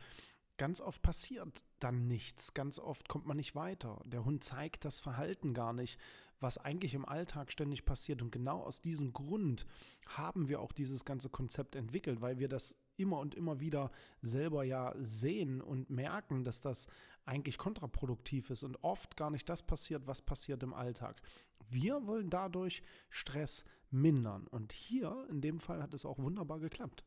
Ganz 0.58 0.82
oft 0.82 1.04
passiert 1.04 1.64
dann 1.80 2.08
nichts, 2.08 2.54
ganz 2.54 2.80
oft 2.80 3.08
kommt 3.08 3.26
man 3.26 3.38
nicht 3.38 3.56
weiter. 3.56 4.02
Der 4.06 4.26
Hund 4.26 4.44
zeigt 4.44 4.86
das 4.86 5.00
Verhalten 5.00 5.54
gar 5.54 5.74
nicht, 5.74 6.00
was 6.40 6.58
eigentlich 6.58 6.94
im 6.94 7.06
Alltag 7.06 7.52
ständig 7.52 7.86
passiert. 7.86 8.22
Und 8.22 8.32
genau 8.32 8.62
aus 8.62 8.82
diesem 8.82 9.14
Grund 9.14 9.66
haben 10.08 10.48
wir 10.48 10.60
auch 10.62 10.72
dieses 10.72 11.06
ganze 11.06 11.30
Konzept 11.30 11.76
entwickelt, 11.76 12.22
weil 12.22 12.40
wir 12.40 12.48
das 12.48 12.76
immer 12.96 13.20
und 13.20 13.36
immer 13.36 13.60
wieder 13.60 13.92
selber 14.22 14.64
ja 14.64 14.94
sehen 15.00 15.62
und 15.62 15.90
merken, 15.90 16.44
dass 16.44 16.62
das 16.62 16.88
eigentlich 17.26 17.58
kontraproduktiv 17.58 18.50
ist 18.50 18.64
und 18.64 18.84
oft 18.84 19.18
gar 19.18 19.30
nicht 19.30 19.50
das 19.50 19.62
passiert, 19.62 20.08
was 20.08 20.22
passiert 20.22 20.64
im 20.64 20.74
Alltag. 20.74 21.22
Wir 21.70 22.06
wollen 22.08 22.30
dadurch 22.30 22.82
Stress 23.10 23.66
mindern. 23.90 24.48
Und 24.48 24.72
hier 24.72 25.28
in 25.30 25.42
dem 25.42 25.60
Fall 25.60 25.82
hat 25.82 25.94
es 25.94 26.06
auch 26.06 26.18
wunderbar 26.18 26.60
geklappt. 26.60 27.06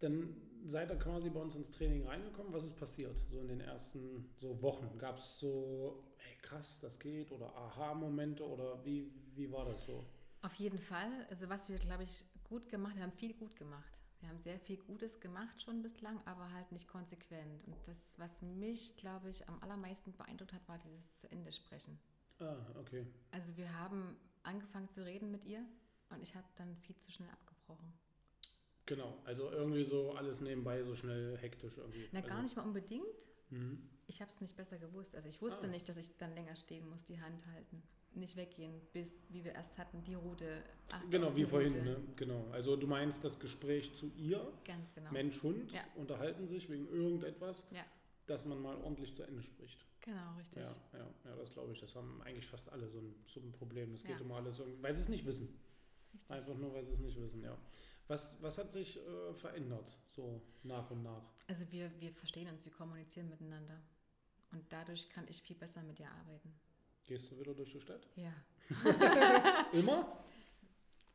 Dann 0.00 0.36
seid 0.66 0.90
ihr 0.90 0.96
quasi 0.98 1.30
bei 1.30 1.40
uns 1.40 1.54
ins 1.54 1.70
Training 1.70 2.06
reingekommen. 2.06 2.52
Was 2.52 2.64
ist 2.64 2.76
passiert? 2.76 3.16
So 3.30 3.40
in 3.40 3.48
den 3.48 3.60
ersten 3.60 4.28
so 4.36 4.60
Wochen. 4.62 4.98
Gab 4.98 5.18
es 5.18 5.40
so, 5.40 6.04
hey 6.18 6.36
krass, 6.42 6.80
das 6.80 6.98
geht 6.98 7.30
oder 7.32 7.54
Aha-Momente 7.56 8.46
oder 8.46 8.84
wie, 8.84 9.10
wie 9.34 9.50
war 9.50 9.64
das 9.64 9.84
so? 9.84 10.04
Auf 10.42 10.54
jeden 10.54 10.78
Fall. 10.78 11.26
Also 11.30 11.48
was 11.48 11.68
wir, 11.68 11.78
glaube 11.78 12.04
ich, 12.04 12.24
gut 12.44 12.68
gemacht 12.68 12.92
haben, 12.92 12.98
wir 12.98 13.04
haben 13.04 13.12
viel 13.12 13.34
gut 13.34 13.56
gemacht. 13.56 13.96
Wir 14.20 14.30
haben 14.30 14.40
sehr 14.40 14.58
viel 14.58 14.78
Gutes 14.78 15.20
gemacht 15.20 15.62
schon 15.62 15.82
bislang, 15.82 16.20
aber 16.24 16.50
halt 16.52 16.72
nicht 16.72 16.88
konsequent. 16.88 17.64
Und 17.66 17.76
das, 17.84 18.18
was 18.18 18.42
mich, 18.42 18.96
glaube 18.96 19.30
ich, 19.30 19.48
am 19.48 19.62
allermeisten 19.62 20.12
beeindruckt 20.12 20.52
hat, 20.52 20.66
war 20.68 20.78
dieses 20.78 21.18
zu 21.18 21.30
Ende 21.30 21.52
sprechen. 21.52 21.98
Ah, 22.38 22.56
okay. 22.78 23.06
Also 23.30 23.56
wir 23.56 23.72
haben 23.78 24.16
angefangen 24.42 24.88
zu 24.90 25.04
reden 25.04 25.30
mit 25.30 25.44
ihr 25.44 25.64
und 26.10 26.22
ich 26.22 26.34
habe 26.34 26.46
dann 26.56 26.76
viel 26.76 26.96
zu 26.96 27.10
schnell 27.10 27.30
abgebrochen. 27.30 27.92
Genau, 28.86 29.18
also 29.24 29.50
irgendwie 29.50 29.84
so 29.84 30.12
alles 30.12 30.40
nebenbei 30.40 30.82
so 30.84 30.94
schnell 30.94 31.36
hektisch 31.38 31.76
irgendwie. 31.76 32.08
Na, 32.12 32.20
also, 32.20 32.28
gar 32.30 32.42
nicht 32.42 32.56
mal 32.56 32.62
unbedingt. 32.62 33.28
Mhm. 33.50 33.82
Ich 34.06 34.20
habe 34.20 34.30
es 34.30 34.40
nicht 34.40 34.56
besser 34.56 34.78
gewusst. 34.78 35.14
Also 35.16 35.28
ich 35.28 35.42
wusste 35.42 35.64
Ah. 35.66 35.70
nicht, 35.70 35.88
dass 35.88 35.96
ich 35.96 36.16
dann 36.16 36.32
länger 36.34 36.54
stehen 36.54 36.88
muss, 36.88 37.04
die 37.04 37.20
Hand 37.20 37.44
halten. 37.46 37.82
Nicht 38.14 38.36
weggehen, 38.36 38.80
bis, 38.92 39.24
wie 39.28 39.44
wir 39.44 39.52
erst 39.54 39.76
hatten, 39.76 40.02
die 40.04 40.14
Route. 40.14 40.62
Genau, 41.10 41.30
die 41.30 41.42
wie 41.42 41.44
vorhin, 41.44 41.72
Route. 41.74 41.84
ne? 41.84 41.96
Genau. 42.16 42.48
Also 42.50 42.76
du 42.76 42.86
meinst 42.86 43.22
das 43.24 43.38
Gespräch 43.38 43.92
zu 43.94 44.10
ihr, 44.16 44.52
Ganz 44.64 44.94
genau. 44.94 45.10
Mensch, 45.12 45.42
Hund, 45.42 45.70
Ja. 45.72 45.80
unterhalten 45.96 46.46
sich 46.46 46.70
wegen 46.70 46.86
irgendetwas, 46.88 47.68
Ja, 47.72 47.84
dass 48.26 48.46
man 48.46 48.62
mal 48.62 48.76
ordentlich 48.76 49.14
zu 49.14 49.22
Ende 49.24 49.42
spricht. 49.42 49.84
genau, 50.00 50.34
richtig. 50.38 50.62
Ja, 50.62 50.76
ja, 50.98 51.10
ja, 51.24 51.36
das 51.36 51.50
glaube 51.50 51.72
ich. 51.72 51.80
Das 51.80 51.94
haben 51.94 52.22
eigentlich 52.22 52.46
fast 52.46 52.70
alle 52.72 52.88
so 52.88 53.00
ein, 53.00 53.14
so 53.26 53.40
ein 53.40 53.52
Problem. 53.52 53.92
Das 53.92 54.02
geht 54.02 54.12
Ja. 54.12 54.20
immer 54.20 54.36
alles 54.36 54.60
irgendwie, 54.60 54.82
weil 54.82 54.94
sie 54.94 55.00
es 55.00 55.08
nicht 55.08 55.26
wissen. 55.26 55.48
richtig. 56.14 56.30
Einfach 56.30 56.54
nur, 56.56 56.72
weil 56.72 56.84
sie 56.84 56.92
es 56.92 57.00
nicht 57.00 57.20
wissen, 57.20 57.42
ja. 57.42 57.58
Was, 58.08 58.40
was 58.40 58.58
hat 58.58 58.70
sich 58.70 58.98
äh, 58.98 59.34
verändert, 59.34 59.96
so 60.06 60.40
nach 60.62 60.90
und 60.90 61.02
nach? 61.02 61.22
Also 61.48 61.70
wir, 61.72 61.90
wir 62.00 62.12
verstehen 62.12 62.48
uns, 62.48 62.64
wir 62.64 62.72
kommunizieren 62.72 63.28
miteinander. 63.28 63.80
Und 64.52 64.64
dadurch 64.72 65.08
kann 65.10 65.26
ich 65.28 65.42
viel 65.42 65.56
besser 65.56 65.82
mit 65.82 65.98
ihr 65.98 66.08
arbeiten. 66.10 66.52
Gehst 67.06 67.30
du 67.30 67.38
wieder 67.38 67.52
durch 67.54 67.72
die 67.72 67.80
Stadt? 67.80 68.06
Ja. 68.16 68.32
Immer? 69.72 70.24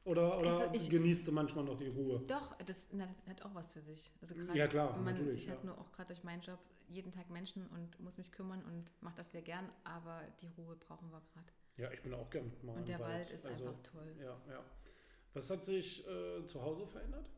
Oder, 0.04 0.40
oder 0.40 0.52
Also 0.60 0.74
ich- 0.74 0.90
genießt 0.90 1.28
du 1.28 1.32
manchmal 1.32 1.64
noch 1.64 1.78
die 1.78 1.88
Ruhe? 1.88 2.20
Doch, 2.28 2.58
das 2.66 2.88
hat 3.28 3.42
auch 3.46 3.54
was 3.56 3.72
für 3.72 3.82
sich. 3.82 4.12
Also 4.22 4.36
Ja, 4.54 4.68
klar, 4.68 4.94
man, 4.98 5.14
natürlich, 5.14 5.40
Ich 5.40 5.46
ja. 5.48 5.54
habe 5.54 5.66
nur 5.68 5.78
auch 5.78 5.92
gerade 5.92 6.08
durch 6.08 6.24
meinen 6.24 6.42
Job 6.42 6.60
jeden 6.90 7.12
Tag 7.14 7.30
Menschen 7.30 7.68
und 7.68 8.00
muss 8.02 8.18
mich 8.18 8.32
kümmern 8.32 8.64
und 8.66 8.92
mache 9.02 9.16
das 9.18 9.32
sehr 9.32 9.42
gern, 9.44 9.70
aber 9.86 10.22
die 10.42 10.48
Ruhe 10.58 10.76
brauchen 10.76 11.10
wir 11.12 11.22
gerade. 11.34 11.48
Ja, 11.78 11.92
ich 11.92 12.02
bin 12.02 12.14
auch 12.14 12.30
gern 12.30 12.52
mal 12.64 12.76
Und 12.78 12.88
der 12.88 13.00
Wald, 13.00 13.14
Wald. 13.26 13.32
ist 13.32 13.46
also, 13.46 13.68
einfach 13.70 13.82
toll. 13.84 14.14
Ja, 14.20 14.38
ja. 14.50 14.64
Was 15.34 15.50
hat 15.50 15.64
sich 15.64 16.06
äh, 16.08 16.46
zu 16.48 16.62
Hause 16.62 16.86
verändert? 16.88 17.30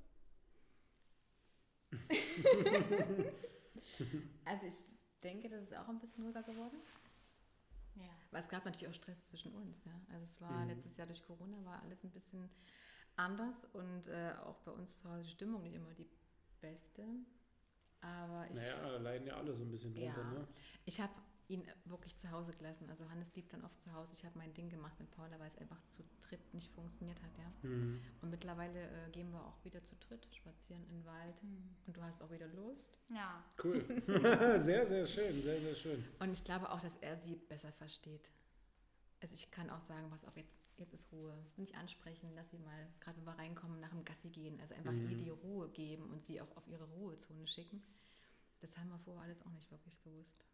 Also 4.45 4.67
ich 4.67 4.75
denke, 5.23 5.49
das 5.49 5.63
ist 5.63 5.75
auch 5.75 5.87
ein 5.87 5.99
bisschen 5.99 6.23
ruhiger 6.23 6.43
geworden. 6.43 6.77
Ja. 7.95 8.09
Weil 8.31 8.41
es 8.41 8.49
gab 8.49 8.65
natürlich 8.65 8.87
auch 8.87 8.93
Stress 8.93 9.25
zwischen 9.25 9.53
uns. 9.55 9.85
Ne? 9.85 9.93
Also 10.11 10.23
es 10.23 10.41
war 10.41 10.61
Mhm. 10.63 10.69
letztes 10.69 10.97
Jahr 10.97 11.07
durch 11.07 11.21
Corona 11.23 11.63
war 11.65 11.81
alles 11.83 12.03
ein 12.03 12.11
bisschen 12.11 12.49
anders 13.15 13.65
und 13.73 14.07
äh, 14.07 14.33
auch 14.43 14.59
bei 14.61 14.71
uns 14.71 14.99
zu 14.99 15.09
Hause 15.09 15.23
die 15.23 15.29
Stimmung 15.31 15.61
nicht 15.63 15.75
immer 15.75 15.93
die 15.93 16.07
beste. 16.61 17.03
Aber 18.01 18.47
ich, 18.49 18.55
Naja, 18.55 18.81
da 18.81 18.97
leiden 18.97 19.27
ja 19.27 19.35
alle 19.37 19.55
so 19.55 19.63
ein 19.63 19.71
bisschen 19.71 19.93
drunter, 19.93 20.21
Ja. 20.21 20.31
ne? 20.31 20.47
ich 20.85 20.99
habe 20.99 21.13
ihn 21.47 21.63
wirklich 21.85 22.15
zu 22.15 22.31
Hause 22.31 22.53
gelassen. 22.53 22.89
Also 22.89 23.09
Hannes 23.09 23.29
blieb 23.29 23.49
dann 23.49 23.63
oft 23.63 23.79
zu 23.79 23.91
Hause. 23.93 24.13
Ich 24.13 24.23
habe 24.25 24.37
mein 24.37 24.53
Ding 24.53 24.69
gemacht 24.69 24.99
mit 24.99 25.11
Paula, 25.11 25.39
weil 25.39 25.47
es 25.47 25.57
einfach 25.57 25.81
zu 25.83 26.03
dritt 26.21 26.53
nicht 26.53 26.71
funktioniert 26.71 27.21
hat. 27.21 27.37
Ja? 27.37 27.69
Mhm. 27.69 28.01
Und 28.21 28.29
mittlerweile 28.29 28.79
äh, 28.79 29.09
gehen 29.11 29.31
wir 29.31 29.45
auch 29.45 29.63
wieder 29.63 29.83
zu 29.83 29.95
dritt 29.97 30.27
spazieren 30.33 30.83
in 30.89 30.99
den 30.99 31.05
Wald. 31.05 31.35
Und 31.85 31.97
du 31.97 32.03
hast 32.03 32.21
auch 32.21 32.31
wieder 32.31 32.47
Lust. 32.47 32.97
Ja. 33.09 33.43
Cool. 33.63 33.83
sehr, 34.59 34.87
sehr 34.87 35.05
schön, 35.05 35.41
sehr, 35.43 35.59
sehr 35.61 35.75
schön. 35.75 36.03
Und 36.19 36.31
ich 36.31 36.43
glaube 36.43 36.71
auch, 36.71 36.79
dass 36.79 36.95
er 36.97 37.17
sie 37.17 37.35
besser 37.35 37.71
versteht. 37.73 38.31
Also 39.21 39.35
ich 39.35 39.49
kann 39.51 39.69
auch 39.69 39.79
sagen, 39.79 40.09
pass 40.09 40.25
auf, 40.25 40.35
jetzt, 40.35 40.59
jetzt 40.77 40.93
ist 40.93 41.11
Ruhe. 41.11 41.37
Nicht 41.55 41.75
ansprechen, 41.75 42.29
lass 42.35 42.49
sie 42.51 42.57
mal, 42.57 42.87
gerade 42.99 43.17
wenn 43.17 43.25
wir 43.25 43.37
reinkommen, 43.37 43.79
nach 43.79 43.91
dem 43.91 44.03
Gassi 44.03 44.29
gehen. 44.29 44.59
Also 44.59 44.75
einfach 44.75 44.93
ihr 44.93 45.17
die 45.17 45.29
Ruhe 45.29 45.69
geben 45.69 46.09
und 46.09 46.23
sie 46.23 46.41
auch 46.41 46.57
auf 46.57 46.67
ihre 46.67 46.83
Ruhezone 46.83 47.47
schicken. 47.47 47.81
Das 48.59 48.77
haben 48.77 48.89
wir 48.89 48.99
vorher 48.99 49.23
alles 49.23 49.45
auch 49.45 49.51
nicht 49.51 49.69
wirklich 49.71 50.01
gewusst. 50.01 50.45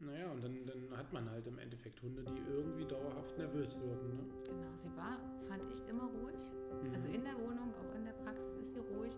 Naja, 0.00 0.30
und 0.30 0.42
dann, 0.42 0.66
dann 0.66 0.98
hat 0.98 1.12
man 1.12 1.30
halt 1.30 1.46
im 1.46 1.58
Endeffekt 1.58 2.02
Hunde, 2.02 2.22
die 2.24 2.42
irgendwie 2.50 2.84
dauerhaft 2.84 3.38
nervös 3.38 3.78
wirken, 3.80 4.16
ne? 4.16 4.24
Genau, 4.44 4.76
sie 4.76 4.94
war, 4.96 5.18
fand 5.48 5.62
ich, 5.72 5.86
immer 5.88 6.04
ruhig. 6.04 6.50
Mhm. 6.82 6.94
Also 6.94 7.08
in 7.08 7.24
der 7.24 7.38
Wohnung, 7.38 7.72
auch 7.80 7.94
in 7.94 8.04
der 8.04 8.12
Praxis 8.12 8.52
ist 8.54 8.74
sie 8.74 8.80
ruhig. 8.80 9.14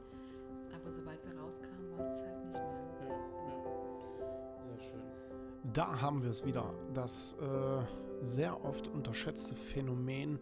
Aber 0.75 0.93
sobald 0.93 1.25
wir 1.25 1.37
rauskamen, 1.39 1.91
war 1.93 2.05
es 2.05 2.13
halt 2.13 2.45
nicht 2.45 2.59
mehr. 2.59 2.99
Ja, 3.01 3.09
ja. 3.09 4.67
Sehr 4.69 4.81
schön. 4.81 5.01
Da 5.73 6.01
haben 6.01 6.23
wir 6.23 6.31
es 6.31 6.45
wieder. 6.45 6.73
Das 6.93 7.33
äh, 7.41 7.83
sehr 8.23 8.65
oft 8.65 8.89
unterschätzte 8.89 9.55
Phänomen 9.55 10.39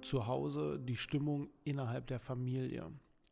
zu 0.00 0.26
Hause, 0.26 0.78
die 0.78 0.96
Stimmung 0.96 1.50
innerhalb 1.64 2.06
der 2.06 2.20
Familie. 2.20 2.90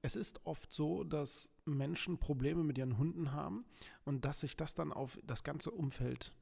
Es 0.08 0.16
ist 0.16 0.40
oft 0.46 0.72
so, 0.72 1.04
dass 1.04 1.50
Menschen 1.66 2.16
Probleme 2.16 2.64
mit 2.64 2.78
ihren 2.78 2.96
Hunden 2.96 3.32
haben 3.32 3.66
und 4.06 4.24
dass 4.24 4.40
sich 4.40 4.56
das 4.56 4.72
dann 4.72 4.90
auf 4.90 5.18
das 5.22 5.44
ganze 5.44 5.70
Umfeld 5.70 6.32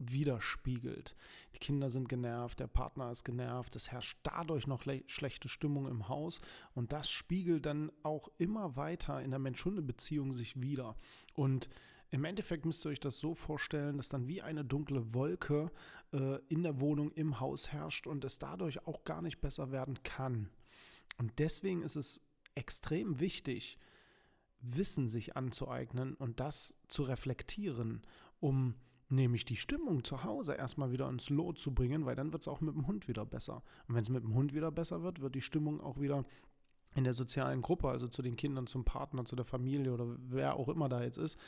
widerspiegelt. 0.00 1.14
Die 1.54 1.60
Kinder 1.60 1.88
sind 1.88 2.08
genervt, 2.08 2.58
der 2.58 2.66
Partner 2.66 3.12
ist 3.12 3.22
genervt, 3.22 3.76
es 3.76 3.92
herrscht 3.92 4.18
dadurch 4.24 4.66
noch 4.66 4.86
le- 4.86 5.04
schlechte 5.06 5.48
Stimmung 5.48 5.86
im 5.86 6.08
Haus 6.08 6.40
und 6.74 6.92
das 6.92 7.12
spiegelt 7.12 7.64
dann 7.64 7.92
auch 8.02 8.28
immer 8.38 8.74
weiter 8.74 9.22
in 9.22 9.30
der 9.30 9.38
Mensch-Hunde-Beziehung 9.38 10.32
sich 10.32 10.60
wieder. 10.60 10.96
Und 11.34 11.68
im 12.10 12.24
Endeffekt 12.24 12.66
müsst 12.66 12.84
ihr 12.84 12.88
euch 12.88 12.98
das 12.98 13.20
so 13.20 13.36
vorstellen, 13.36 13.98
dass 13.98 14.08
dann 14.08 14.26
wie 14.26 14.42
eine 14.42 14.64
dunkle 14.64 15.14
Wolke 15.14 15.70
äh, 16.12 16.40
in 16.48 16.64
der 16.64 16.80
Wohnung, 16.80 17.12
im 17.12 17.38
Haus 17.38 17.70
herrscht 17.70 18.08
und 18.08 18.24
es 18.24 18.40
dadurch 18.40 18.84
auch 18.88 19.04
gar 19.04 19.22
nicht 19.22 19.40
besser 19.40 19.70
werden 19.70 20.02
kann. 20.02 20.50
Und 21.18 21.38
deswegen 21.38 21.82
ist 21.82 21.94
es 21.94 22.20
extrem 22.54 23.20
wichtig, 23.20 23.78
Wissen 24.64 25.08
sich 25.08 25.36
anzueignen 25.36 26.14
und 26.14 26.38
das 26.38 26.78
zu 26.86 27.02
reflektieren, 27.02 28.02
um 28.38 28.76
nämlich 29.08 29.44
die 29.44 29.56
Stimmung 29.56 30.04
zu 30.04 30.22
Hause 30.22 30.54
erstmal 30.54 30.92
wieder 30.92 31.08
ins 31.08 31.30
Lot 31.30 31.58
zu 31.58 31.74
bringen, 31.74 32.06
weil 32.06 32.14
dann 32.14 32.32
wird 32.32 32.42
es 32.42 32.48
auch 32.48 32.60
mit 32.60 32.74
dem 32.74 32.86
Hund 32.86 33.08
wieder 33.08 33.26
besser. 33.26 33.64
Und 33.88 33.96
wenn 33.96 34.02
es 34.02 34.08
mit 34.08 34.22
dem 34.22 34.34
Hund 34.34 34.54
wieder 34.54 34.70
besser 34.70 35.02
wird, 35.02 35.20
wird 35.20 35.34
die 35.34 35.40
Stimmung 35.40 35.80
auch 35.80 36.00
wieder 36.00 36.24
in 36.94 37.02
der 37.02 37.12
sozialen 37.12 37.60
Gruppe, 37.60 37.88
also 37.88 38.06
zu 38.06 38.22
den 38.22 38.36
Kindern, 38.36 38.68
zum 38.68 38.84
Partner, 38.84 39.24
zu 39.24 39.34
der 39.34 39.44
Familie 39.44 39.92
oder 39.92 40.16
wer 40.18 40.54
auch 40.54 40.68
immer 40.68 40.88
da 40.88 41.02
jetzt 41.02 41.18
ist, 41.18 41.38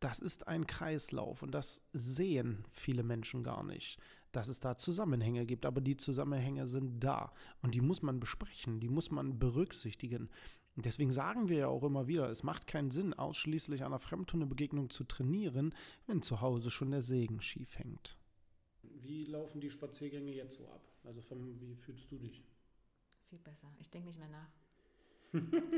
das 0.00 0.18
ist 0.18 0.48
ein 0.48 0.66
Kreislauf 0.66 1.42
und 1.42 1.52
das 1.52 1.82
sehen 1.92 2.64
viele 2.72 3.02
Menschen 3.02 3.42
gar 3.42 3.62
nicht, 3.62 3.98
dass 4.32 4.48
es 4.48 4.60
da 4.60 4.76
Zusammenhänge 4.76 5.46
gibt. 5.46 5.66
Aber 5.66 5.80
die 5.80 5.96
Zusammenhänge 5.96 6.66
sind 6.66 7.02
da 7.02 7.32
und 7.62 7.74
die 7.74 7.80
muss 7.80 8.02
man 8.02 8.20
besprechen, 8.20 8.80
die 8.80 8.88
muss 8.88 9.10
man 9.10 9.38
berücksichtigen. 9.38 10.28
Und 10.76 10.86
deswegen 10.86 11.12
sagen 11.12 11.48
wir 11.48 11.58
ja 11.58 11.66
auch 11.68 11.82
immer 11.82 12.06
wieder, 12.06 12.30
es 12.30 12.42
macht 12.42 12.66
keinen 12.66 12.90
Sinn, 12.90 13.12
ausschließlich 13.12 13.82
an 13.82 13.88
einer 13.88 13.98
Fremdhundebegegnung 13.98 14.90
zu 14.90 15.04
trainieren, 15.04 15.74
wenn 16.06 16.22
zu 16.22 16.40
Hause 16.40 16.70
schon 16.70 16.90
der 16.90 17.02
Segen 17.02 17.40
schief 17.40 17.78
hängt. 17.78 18.16
Wie 18.82 19.24
laufen 19.24 19.60
die 19.60 19.70
Spaziergänge 19.70 20.32
jetzt 20.32 20.56
so 20.56 20.66
ab? 20.68 20.86
Also 21.04 21.20
vom, 21.20 21.60
wie 21.60 21.74
fühlst 21.74 22.10
du 22.10 22.18
dich? 22.18 22.42
Viel 23.28 23.38
besser. 23.38 23.72
Ich 23.80 23.90
denke 23.90 24.08
nicht 24.08 24.18
mehr 24.18 24.28
nach. 24.28 24.50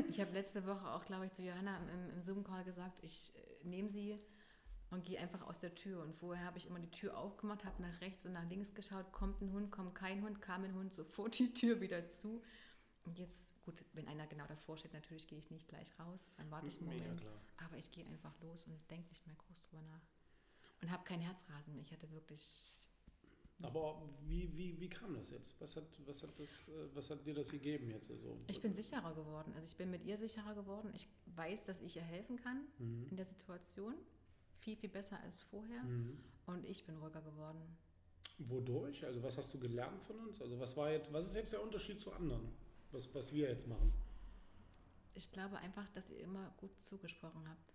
ich 0.08 0.20
habe 0.20 0.32
letzte 0.32 0.66
Woche 0.66 0.90
auch, 0.90 1.04
glaube 1.04 1.26
ich, 1.26 1.32
zu 1.32 1.42
Johanna 1.42 1.78
im, 1.78 2.16
im 2.16 2.22
Zoom-Call 2.22 2.64
gesagt, 2.64 2.98
ich 3.02 3.32
äh, 3.34 3.68
nehme 3.68 3.88
sie 3.88 4.18
und 4.92 5.04
gehe 5.04 5.18
einfach 5.18 5.42
aus 5.42 5.58
der 5.58 5.74
Tür. 5.74 6.02
Und 6.02 6.14
vorher 6.14 6.44
habe 6.44 6.58
ich 6.58 6.66
immer 6.66 6.78
die 6.78 6.90
Tür 6.90 7.16
aufgemacht, 7.16 7.64
habe 7.64 7.82
nach 7.82 8.00
rechts 8.00 8.26
und 8.26 8.32
nach 8.32 8.48
links 8.48 8.74
geschaut, 8.74 9.10
kommt 9.12 9.40
ein 9.40 9.52
Hund, 9.52 9.70
kommt 9.70 9.94
kein 9.94 10.22
Hund, 10.22 10.40
kam 10.40 10.64
ein 10.64 10.74
Hund, 10.74 10.92
sofort 10.92 11.38
die 11.38 11.52
Tür 11.52 11.80
wieder 11.80 12.06
zu. 12.08 12.42
Und 13.04 13.18
jetzt, 13.18 13.50
gut, 13.62 13.84
wenn 13.94 14.06
einer 14.06 14.26
genau 14.26 14.46
davor 14.46 14.76
steht, 14.76 14.92
natürlich 14.92 15.26
gehe 15.26 15.38
ich 15.38 15.50
nicht 15.50 15.66
gleich 15.66 15.98
raus, 15.98 16.30
dann 16.36 16.50
warte 16.50 16.68
ich 16.68 16.78
einen 16.78 16.86
Moment. 16.86 17.22
Aber 17.56 17.76
ich 17.76 17.90
gehe 17.90 18.06
einfach 18.06 18.38
los 18.42 18.66
und 18.66 18.78
denke 18.90 19.08
nicht 19.08 19.26
mehr 19.26 19.34
groß 19.34 19.62
drüber 19.62 19.82
nach. 19.82 20.02
Und 20.82 20.90
habe 20.90 21.04
kein 21.04 21.20
Herzrasen 21.20 21.74
mehr. 21.74 21.82
Ich 21.82 21.92
hatte 21.92 22.10
wirklich 22.12 22.86
aber 23.64 24.02
wie, 24.26 24.50
wie, 24.56 24.80
wie 24.80 24.88
kam 24.88 25.14
das 25.14 25.30
jetzt? 25.30 25.54
Was 25.60 25.76
hat, 25.76 25.84
was, 26.04 26.22
hat 26.24 26.36
das, 26.36 26.68
äh, 26.68 26.88
was 26.94 27.10
hat 27.10 27.24
dir 27.24 27.34
das 27.34 27.50
gegeben 27.50 27.90
jetzt? 27.90 28.10
Also, 28.10 28.36
ich 28.48 28.60
bin 28.60 28.74
sicherer 28.74 29.14
geworden. 29.14 29.52
Also 29.54 29.68
ich 29.68 29.76
bin 29.76 29.88
mit 29.88 30.04
ihr 30.04 30.18
sicherer 30.18 30.54
geworden. 30.54 30.90
Ich 30.94 31.06
weiß, 31.36 31.66
dass 31.66 31.80
ich 31.80 31.94
ihr 31.94 32.02
helfen 32.02 32.36
kann 32.36 32.62
mhm. 32.78 33.06
in 33.10 33.16
der 33.16 33.24
Situation. 33.24 33.94
Viel, 34.62 34.76
viel 34.76 34.90
besser 34.90 35.18
als 35.20 35.42
vorher. 35.42 35.82
Mhm. 35.82 36.18
Und 36.46 36.64
ich 36.64 36.84
bin 36.84 36.96
ruhiger 36.96 37.20
geworden. 37.20 37.60
Wodurch? 38.38 39.04
Also 39.04 39.20
was 39.22 39.36
hast 39.36 39.52
du 39.52 39.58
gelernt 39.58 40.02
von 40.04 40.18
uns? 40.20 40.40
Also 40.40 40.58
was 40.60 40.76
war 40.76 40.90
jetzt, 40.92 41.12
was 41.12 41.26
ist 41.26 41.34
jetzt 41.34 41.52
der 41.52 41.62
Unterschied 41.62 42.00
zu 42.00 42.12
anderen? 42.12 42.48
Was, 42.92 43.12
was 43.12 43.32
wir 43.32 43.48
jetzt 43.48 43.66
machen? 43.66 43.92
Ich 45.14 45.32
glaube 45.32 45.58
einfach, 45.58 45.88
dass 45.90 46.10
ihr 46.10 46.20
immer 46.20 46.54
gut 46.58 46.80
zugesprochen 46.80 47.48
habt. 47.48 47.74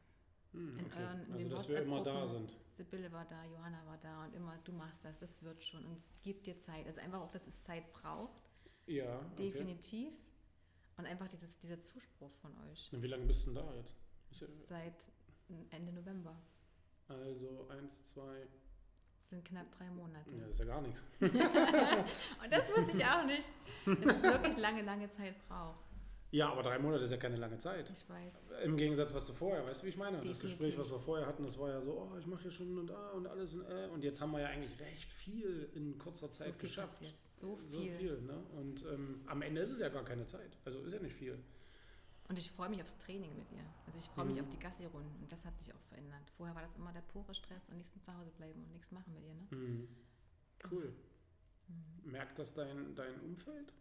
Hm, 0.54 0.80
okay. 0.86 1.04
euren 1.04 1.26
in 1.26 1.34
also, 1.34 1.50
dass 1.50 1.70
wir 1.70 1.82
immer 1.82 2.04
da 2.04 2.26
sind. 2.26 2.58
Sibylle 2.72 3.12
war 3.12 3.26
da, 3.26 3.44
Johanna 3.44 3.86
war 3.86 3.98
da 3.98 4.24
und 4.24 4.34
immer, 4.34 4.58
du 4.64 4.72
machst 4.72 5.04
das, 5.04 5.20
das 5.20 5.42
wird 5.44 5.62
schon 5.64 5.86
und 5.86 6.02
gib 6.24 6.44
dir 6.44 6.58
Zeit. 6.58 6.86
Also 6.86 7.02
einfach 7.02 7.20
auch, 7.20 7.32
dass 7.32 7.48
es 7.48 7.64
Zeit 7.66 7.92
braucht. 7.92 8.50
Ja. 8.86 9.20
Definitiv. 9.38 10.14
Okay. 10.14 10.22
Und 10.98 11.06
einfach 11.06 11.28
dieses, 11.28 11.60
dieser 11.60 11.80
Zuspruch 11.80 12.34
von 12.36 12.58
euch. 12.70 12.90
Und 12.94 13.02
wie 13.04 13.08
lange 13.08 13.26
bist 13.26 13.46
du 13.46 13.52
denn 13.52 13.56
da 13.56 13.76
jetzt? 13.76 13.94
Seit 14.68 15.06
Ende 15.70 15.92
November. 15.92 16.36
Also 17.08 17.68
eins, 17.70 18.04
zwei. 18.04 18.48
Das 19.18 19.30
sind 19.30 19.46
knapp 19.46 19.72
drei 19.78 19.90
Monate. 19.90 20.32
Ja, 20.32 20.42
das 20.42 20.52
ist 20.52 20.60
ja 20.60 20.66
gar 20.66 20.82
nichts. 20.82 21.06
und 21.20 21.32
das 22.52 22.70
wusste 22.70 22.98
ich 22.98 23.06
auch 23.06 23.26
nicht. 23.26 23.50
Dass 24.06 24.18
es 24.18 24.24
wirklich 24.24 24.58
lange, 24.58 24.82
lange 24.84 25.10
Zeit 25.10 25.36
braucht. 25.48 25.88
Ja, 26.32 26.50
aber 26.50 26.62
drei 26.62 26.78
Monate 26.78 27.04
ist 27.06 27.12
ja 27.12 27.18
keine 27.18 27.38
lange 27.38 27.58
Zeit. 27.58 27.90
Ich 27.90 28.10
weiß. 28.10 28.48
Im 28.66 28.76
Gegensatz, 28.76 29.14
was 29.14 29.28
du 29.28 29.34
vorher, 29.34 29.64
weißt 29.66 29.82
du, 29.82 29.86
wie 29.86 29.90
ich 29.90 29.98
meine? 29.98 30.18
Definitiv. 30.18 30.42
Das 30.42 30.52
Gespräch, 30.52 30.78
was 30.78 30.92
wir 30.92 31.00
vorher 31.00 31.26
hatten, 31.26 31.44
das 31.44 31.58
war 31.58 31.70
ja 31.70 31.82
so, 31.82 31.92
oh, 31.92 32.18
ich 32.20 32.28
mache 32.28 32.44
hier 32.44 32.52
schon 32.52 32.78
und 32.78 32.92
ah 32.92 33.12
und 33.12 33.28
alles 33.28 33.54
und 33.54 33.62
äh. 33.62 33.88
Und 33.94 34.04
jetzt 34.04 34.20
haben 34.20 34.32
wir 34.32 34.42
ja 34.42 34.48
eigentlich 34.48 34.78
recht 34.80 35.12
viel 35.12 35.70
in 35.74 35.98
kurzer 35.98 36.30
Zeit 36.30 36.54
so 36.54 36.62
geschafft. 36.62 37.00
Passiert. 37.00 37.16
So 37.26 37.56
viel. 37.56 37.92
So 37.92 37.98
viel, 37.98 38.22
ne? 38.24 38.44
Und 38.58 38.84
ähm, 38.86 39.22
am 39.26 39.42
Ende 39.42 39.62
ist 39.62 39.72
es 39.72 39.80
ja 39.80 39.88
gar 39.88 40.04
keine 40.04 40.26
Zeit. 40.26 40.58
Also 40.66 40.82
ist 40.82 40.94
ja 40.94 41.00
nicht 41.00 41.16
viel. 41.16 41.40
Und 42.30 42.38
ich 42.38 42.52
freue 42.52 42.70
mich 42.70 42.82
aufs 42.82 42.98
Training 42.98 43.36
mit 43.38 43.52
ihr. 43.52 43.64
Also 43.86 44.00
ich 44.00 44.10
freue 44.10 44.26
mhm. 44.26 44.32
mich 44.32 44.42
auf 44.42 44.50
die 44.50 44.60
Gassi-Runden. 44.60 45.22
Und 45.22 45.32
das 45.32 45.46
hat 45.46 45.58
sich 45.58 45.74
auch 45.74 45.82
verändert. 45.90 46.30
Vorher 46.36 46.56
war 46.56 46.62
das 46.62 46.76
immer 46.76 46.92
der 46.92 47.02
pure 47.02 47.34
Stress 47.34 47.70
und 47.70 47.78
nichts 47.78 47.98
zu 48.00 48.14
Hause 48.18 48.32
bleiben 48.32 48.62
und 48.64 48.74
nichts 48.74 48.92
machen 48.92 49.14
mit 49.14 49.24
ihr, 49.24 49.34
ne? 49.34 49.48
Mhm. 49.52 49.88
Cool. 50.70 50.94
Mhm. 51.68 52.12
Merkt 52.12 52.38
das 52.38 52.54
dein, 52.54 52.96
dein 52.96 53.20
Umfeld? 53.22 53.74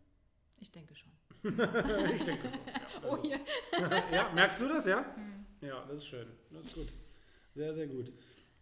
Ich 0.58 0.70
denke 0.70 0.94
schon. 0.94 1.12
ich 2.14 2.22
denke 2.22 2.50
schon. 2.50 2.60
Ja, 2.66 3.10
also. 3.10 3.22
Oh 3.22 3.26
ja. 3.26 4.12
ja, 4.12 4.32
merkst 4.32 4.60
du 4.60 4.68
das, 4.68 4.86
ja? 4.86 5.00
Mhm. 5.16 5.66
Ja, 5.66 5.84
das 5.86 5.98
ist 5.98 6.06
schön. 6.06 6.28
Das 6.50 6.66
ist 6.66 6.74
gut. 6.74 6.92
Sehr, 7.54 7.74
sehr 7.74 7.86
gut. 7.88 8.12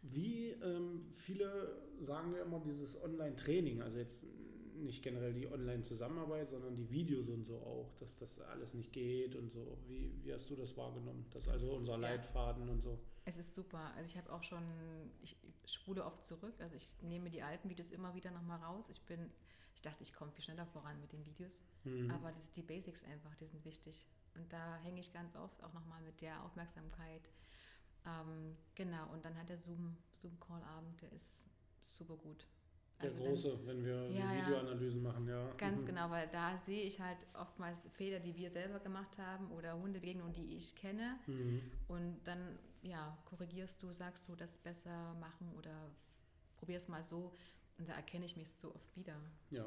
Wie 0.03 0.51
ähm, 0.51 1.03
viele 1.13 1.83
sagen 2.01 2.35
ja 2.35 2.43
immer 2.43 2.61
dieses 2.61 3.01
Online-Training, 3.03 3.83
also 3.83 3.99
jetzt 3.99 4.27
nicht 4.85 5.03
generell 5.03 5.33
die 5.33 5.51
Online-Zusammenarbeit, 5.51 6.49
sondern 6.49 6.77
die 6.77 6.89
Videos 6.91 7.29
und 7.29 7.45
so 7.45 7.57
auch, 7.57 7.93
dass 7.99 8.17
das 8.17 8.41
alles 8.41 8.75
nicht 8.75 8.93
geht 8.93 9.35
und 9.35 9.51
so. 9.51 9.79
Wie, 9.87 10.13
wie 10.23 10.33
hast 10.33 10.49
du 10.51 10.57
das 10.57 10.77
wahrgenommen? 10.77 11.27
Das 11.33 11.49
also 11.49 11.73
unser 11.73 11.95
ja. 11.95 11.99
Leitfaden 11.99 12.69
und 12.69 12.83
so. 12.83 12.99
Es 13.25 13.37
ist 13.37 13.55
super. 13.55 13.93
Also 13.97 14.11
ich 14.11 14.17
habe 14.17 14.33
auch 14.33 14.43
schon, 14.43 14.63
ich 15.23 15.37
spule 15.65 16.05
oft 16.05 16.25
zurück. 16.25 16.55
Also 16.61 16.77
ich 16.77 16.87
nehme 17.03 17.31
die 17.31 17.43
alten 17.43 17.69
Videos 17.69 17.91
immer 17.91 18.15
wieder 18.15 18.31
nochmal 18.31 18.59
raus. 18.61 18.87
Ich 18.91 19.01
bin 19.03 19.31
ich 19.75 19.83
dachte, 19.83 20.03
ich 20.03 20.13
komme 20.13 20.31
viel 20.31 20.45
schneller 20.45 20.67
voran 20.67 21.01
mit 21.01 21.13
den 21.13 21.25
Videos. 21.27 21.61
Mhm. 21.85 22.11
Aber 22.11 22.33
das, 22.33 22.53
die 22.53 22.63
Basics 22.63 23.05
einfach, 23.05 23.35
die 23.37 23.47
sind 23.47 23.65
wichtig. 23.65 24.07
Und 24.35 24.53
da 24.53 24.77
hänge 24.79 25.01
ich 25.01 25.13
ganz 25.13 25.37
oft 25.37 25.63
auch 25.63 25.73
nochmal 25.73 26.01
mit 26.03 26.21
der 26.21 26.43
Aufmerksamkeit. 26.45 27.29
Ähm, 28.07 28.57
genau, 28.75 29.11
und 29.13 29.25
dann 29.25 29.37
hat 29.37 29.49
der 29.49 29.57
Zoom, 29.57 29.97
Zoom-Call-Abend, 30.13 31.01
der 31.03 31.13
ist 31.13 31.49
super 31.81 32.17
gut. 32.17 32.47
Der 33.03 33.11
also 33.11 33.25
große, 33.25 33.49
dann, 33.51 33.67
wenn 33.67 33.85
wir 33.85 34.11
ja, 34.11 34.47
Videoanalysen 34.47 35.03
ja, 35.03 35.09
machen, 35.11 35.29
ja. 35.29 35.51
Ganz 35.57 35.83
mhm. 35.83 35.87
genau, 35.87 36.11
weil 36.11 36.29
da 36.29 36.57
sehe 36.59 36.83
ich 36.83 37.01
halt 37.01 37.19
oftmals 37.35 37.87
Fehler, 37.93 38.21
die 38.21 38.37
wir 38.37 38.51
selber 38.51 38.79
gemacht 38.79 39.19
haben 39.19 39.51
oder 39.51 39.79
Hundebegegnungen, 39.81 40.33
die 40.33 40.57
ich 40.57 40.75
kenne. 40.77 41.19
Mhm. 41.27 41.61
Und 41.89 42.21
dann, 42.25 42.59
ja, 42.83 43.19
korrigierst 43.25 43.83
du, 43.83 43.93
sagst 43.93 44.29
du, 44.29 44.37
das 44.37 44.59
besser 44.59 45.15
machen 45.15 45.53
oder 45.59 45.91
probierst 46.57 46.89
mal 46.89 47.03
so. 47.03 47.33
Und 47.79 47.89
da 47.89 47.95
erkenne 47.95 48.25
ich 48.25 48.37
mich 48.37 48.51
so 48.53 48.75
oft 48.75 48.97
wieder. 48.97 49.17
Ja. 49.51 49.67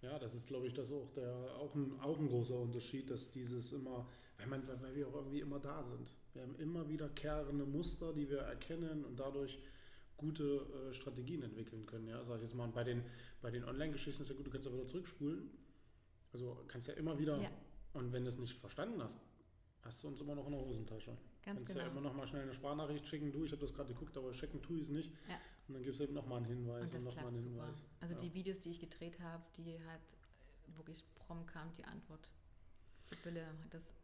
Ja, 0.00 0.18
das 0.18 0.34
ist, 0.34 0.48
glaube 0.48 0.66
ich, 0.66 0.74
das 0.74 0.90
auch, 0.90 1.12
der, 1.12 1.32
auch, 1.60 1.74
ein, 1.76 2.00
auch 2.00 2.18
ein 2.18 2.26
großer 2.26 2.58
Unterschied, 2.58 3.08
dass 3.08 3.30
dieses 3.30 3.72
immer, 3.72 4.08
weil, 4.36 4.48
man, 4.48 4.66
weil 4.80 4.94
wir 4.96 5.06
auch 5.06 5.14
irgendwie 5.14 5.40
immer 5.40 5.60
da 5.60 5.84
sind. 5.84 6.12
Wir 6.32 6.42
haben 6.42 6.56
immer 6.56 6.88
wiederkehrende 6.88 7.64
Muster, 7.64 8.12
die 8.12 8.28
wir 8.28 8.40
erkennen 8.40 9.04
und 9.04 9.20
dadurch 9.20 9.60
gute 10.22 10.44
äh, 10.90 10.94
Strategien 10.94 11.42
entwickeln 11.42 11.84
können. 11.84 12.08
Ja, 12.08 12.24
sag 12.24 12.36
ich 12.36 12.42
jetzt 12.42 12.54
mal, 12.54 12.64
und 12.64 12.74
bei 12.74 12.84
den, 12.84 13.02
bei 13.42 13.50
den 13.50 13.64
Online-Geschichten 13.64 14.22
ist 14.22 14.28
ja 14.28 14.34
gut, 14.34 14.46
du 14.46 14.50
kannst 14.50 14.66
ja 14.66 14.72
wieder 14.72 14.86
zurückspulen. 14.86 15.50
Also 16.32 16.64
kannst 16.68 16.88
ja 16.88 16.94
immer 16.94 17.18
wieder, 17.18 17.38
ja. 17.40 17.50
und 17.92 18.12
wenn 18.12 18.24
du 18.24 18.30
es 18.30 18.38
nicht 18.38 18.58
verstanden 18.58 19.02
hast, 19.02 19.18
hast 19.82 20.02
du 20.02 20.08
uns 20.08 20.20
immer 20.20 20.34
noch 20.34 20.46
in 20.46 20.52
der 20.52 20.60
Hosentasche. 20.60 21.16
Ganz 21.42 21.60
kannst 21.60 21.66
genau. 21.66 21.80
ja 21.80 21.90
immer 21.90 22.00
noch 22.00 22.14
mal 22.14 22.26
schnell 22.26 22.42
eine 22.42 22.54
Sprachnachricht 22.54 23.06
schicken, 23.06 23.32
du, 23.32 23.44
ich 23.44 23.52
habe 23.52 23.60
das 23.60 23.74
gerade 23.74 23.92
geguckt, 23.92 24.16
aber 24.16 24.32
checken 24.32 24.62
tue 24.62 24.78
ich 24.78 24.84
es 24.84 24.88
nicht. 24.88 25.12
Ja. 25.28 25.38
Und 25.68 25.74
dann 25.74 25.82
gibt 25.82 25.94
es 25.94 26.00
eben 26.00 26.14
nochmal 26.14 26.38
einen 26.38 26.46
Hinweis 26.46 26.90
und, 26.90 26.94
das 26.94 27.06
und 27.06 27.14
nochmal 27.14 27.26
einen 27.28 27.36
super. 27.36 27.64
Hinweis. 27.64 27.86
Also 28.00 28.14
ja. 28.14 28.20
die 28.20 28.34
Videos, 28.34 28.60
die 28.60 28.70
ich 28.70 28.80
gedreht 28.80 29.20
habe, 29.20 29.44
die 29.58 29.78
hat 29.80 30.16
wirklich 30.76 31.04
prompt 31.14 31.48
kam 31.48 31.74
die 31.74 31.84
Antwort. 31.84 32.30
Sibylle 33.00 33.46
hat 33.46 33.74
das 33.74 33.94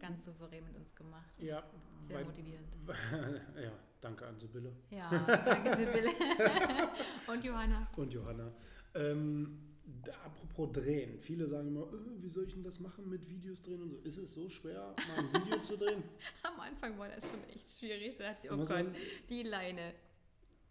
ganz 0.00 0.24
souverän 0.24 0.64
mit 0.64 0.76
uns 0.76 0.94
gemacht. 0.94 1.32
Ja. 1.38 1.62
Sehr 2.00 2.16
weil, 2.16 2.24
motivierend. 2.24 2.68
ja, 3.62 3.72
danke 4.00 4.26
an 4.26 4.38
Sibylle. 4.38 4.72
Ja, 4.90 5.10
danke 5.44 5.76
Sibylle. 5.76 6.10
und 7.28 7.44
Johanna. 7.44 7.88
Und 7.96 8.12
Johanna. 8.12 8.52
Ähm, 8.94 9.70
da, 10.02 10.12
apropos 10.24 10.72
drehen, 10.72 11.20
viele 11.20 11.46
sagen 11.46 11.68
immer, 11.68 11.82
äh, 11.82 12.22
wie 12.22 12.28
soll 12.28 12.44
ich 12.44 12.54
denn 12.54 12.64
das 12.64 12.80
machen 12.80 13.08
mit 13.08 13.28
Videos 13.28 13.62
drehen 13.62 13.82
und 13.82 13.90
so. 13.90 13.98
Ist 13.98 14.18
es 14.18 14.32
so 14.32 14.48
schwer, 14.48 14.94
mal 15.08 15.18
ein 15.18 15.44
Video 15.44 15.60
zu 15.60 15.76
drehen? 15.76 16.02
Am 16.42 16.58
Anfang 16.60 16.98
war 16.98 17.08
das 17.08 17.28
schon 17.28 17.42
echt 17.48 17.68
schwierig. 17.70 18.16
Da 18.16 18.32
dachte 18.32 18.46
ich, 18.46 18.52
oh 18.52 18.56
Gott, 18.56 18.86
die 19.28 19.42
Leine, 19.42 19.92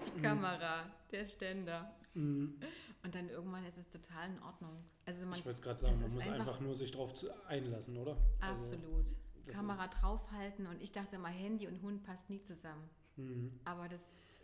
die 0.06 0.18
mhm. 0.18 0.22
Kamera, 0.22 0.92
der 1.12 1.26
Ständer. 1.26 1.96
Mhm. 2.20 2.60
Und 3.04 3.16
dann 3.16 3.30
irgendwann 3.30 3.66
ist 3.66 3.78
es 3.78 3.90
total 3.90 4.30
in 4.30 4.40
Ordnung. 4.44 4.84
Also 5.06 5.26
man, 5.26 5.40
ich 5.40 5.46
wollte 5.46 5.58
es 5.58 5.62
gerade 5.62 5.80
sagen, 5.80 6.00
man 6.02 6.12
muss 6.12 6.22
einfach, 6.24 6.40
einfach, 6.40 6.60
nur 6.60 6.76
sich 6.76 6.92
darauf 6.92 7.14
einlassen, 7.48 7.98
oder? 7.98 8.18
Also 8.40 8.76
absolut. 8.76 9.06
Also, 9.06 9.52
Kamera 9.52 9.88
draufhalten 9.88 10.68
und 10.68 10.82
ich 10.82 10.92
dachte 10.92 11.16
immer, 11.16 11.30
Handy 11.30 11.68
und 11.68 11.82
Hund 11.82 12.04
passt 12.04 12.30
nie 12.30 12.42
zusammen. 12.42 12.90
Mhm. 13.16 13.52
Aber 13.66 13.88
das, 13.88 14.36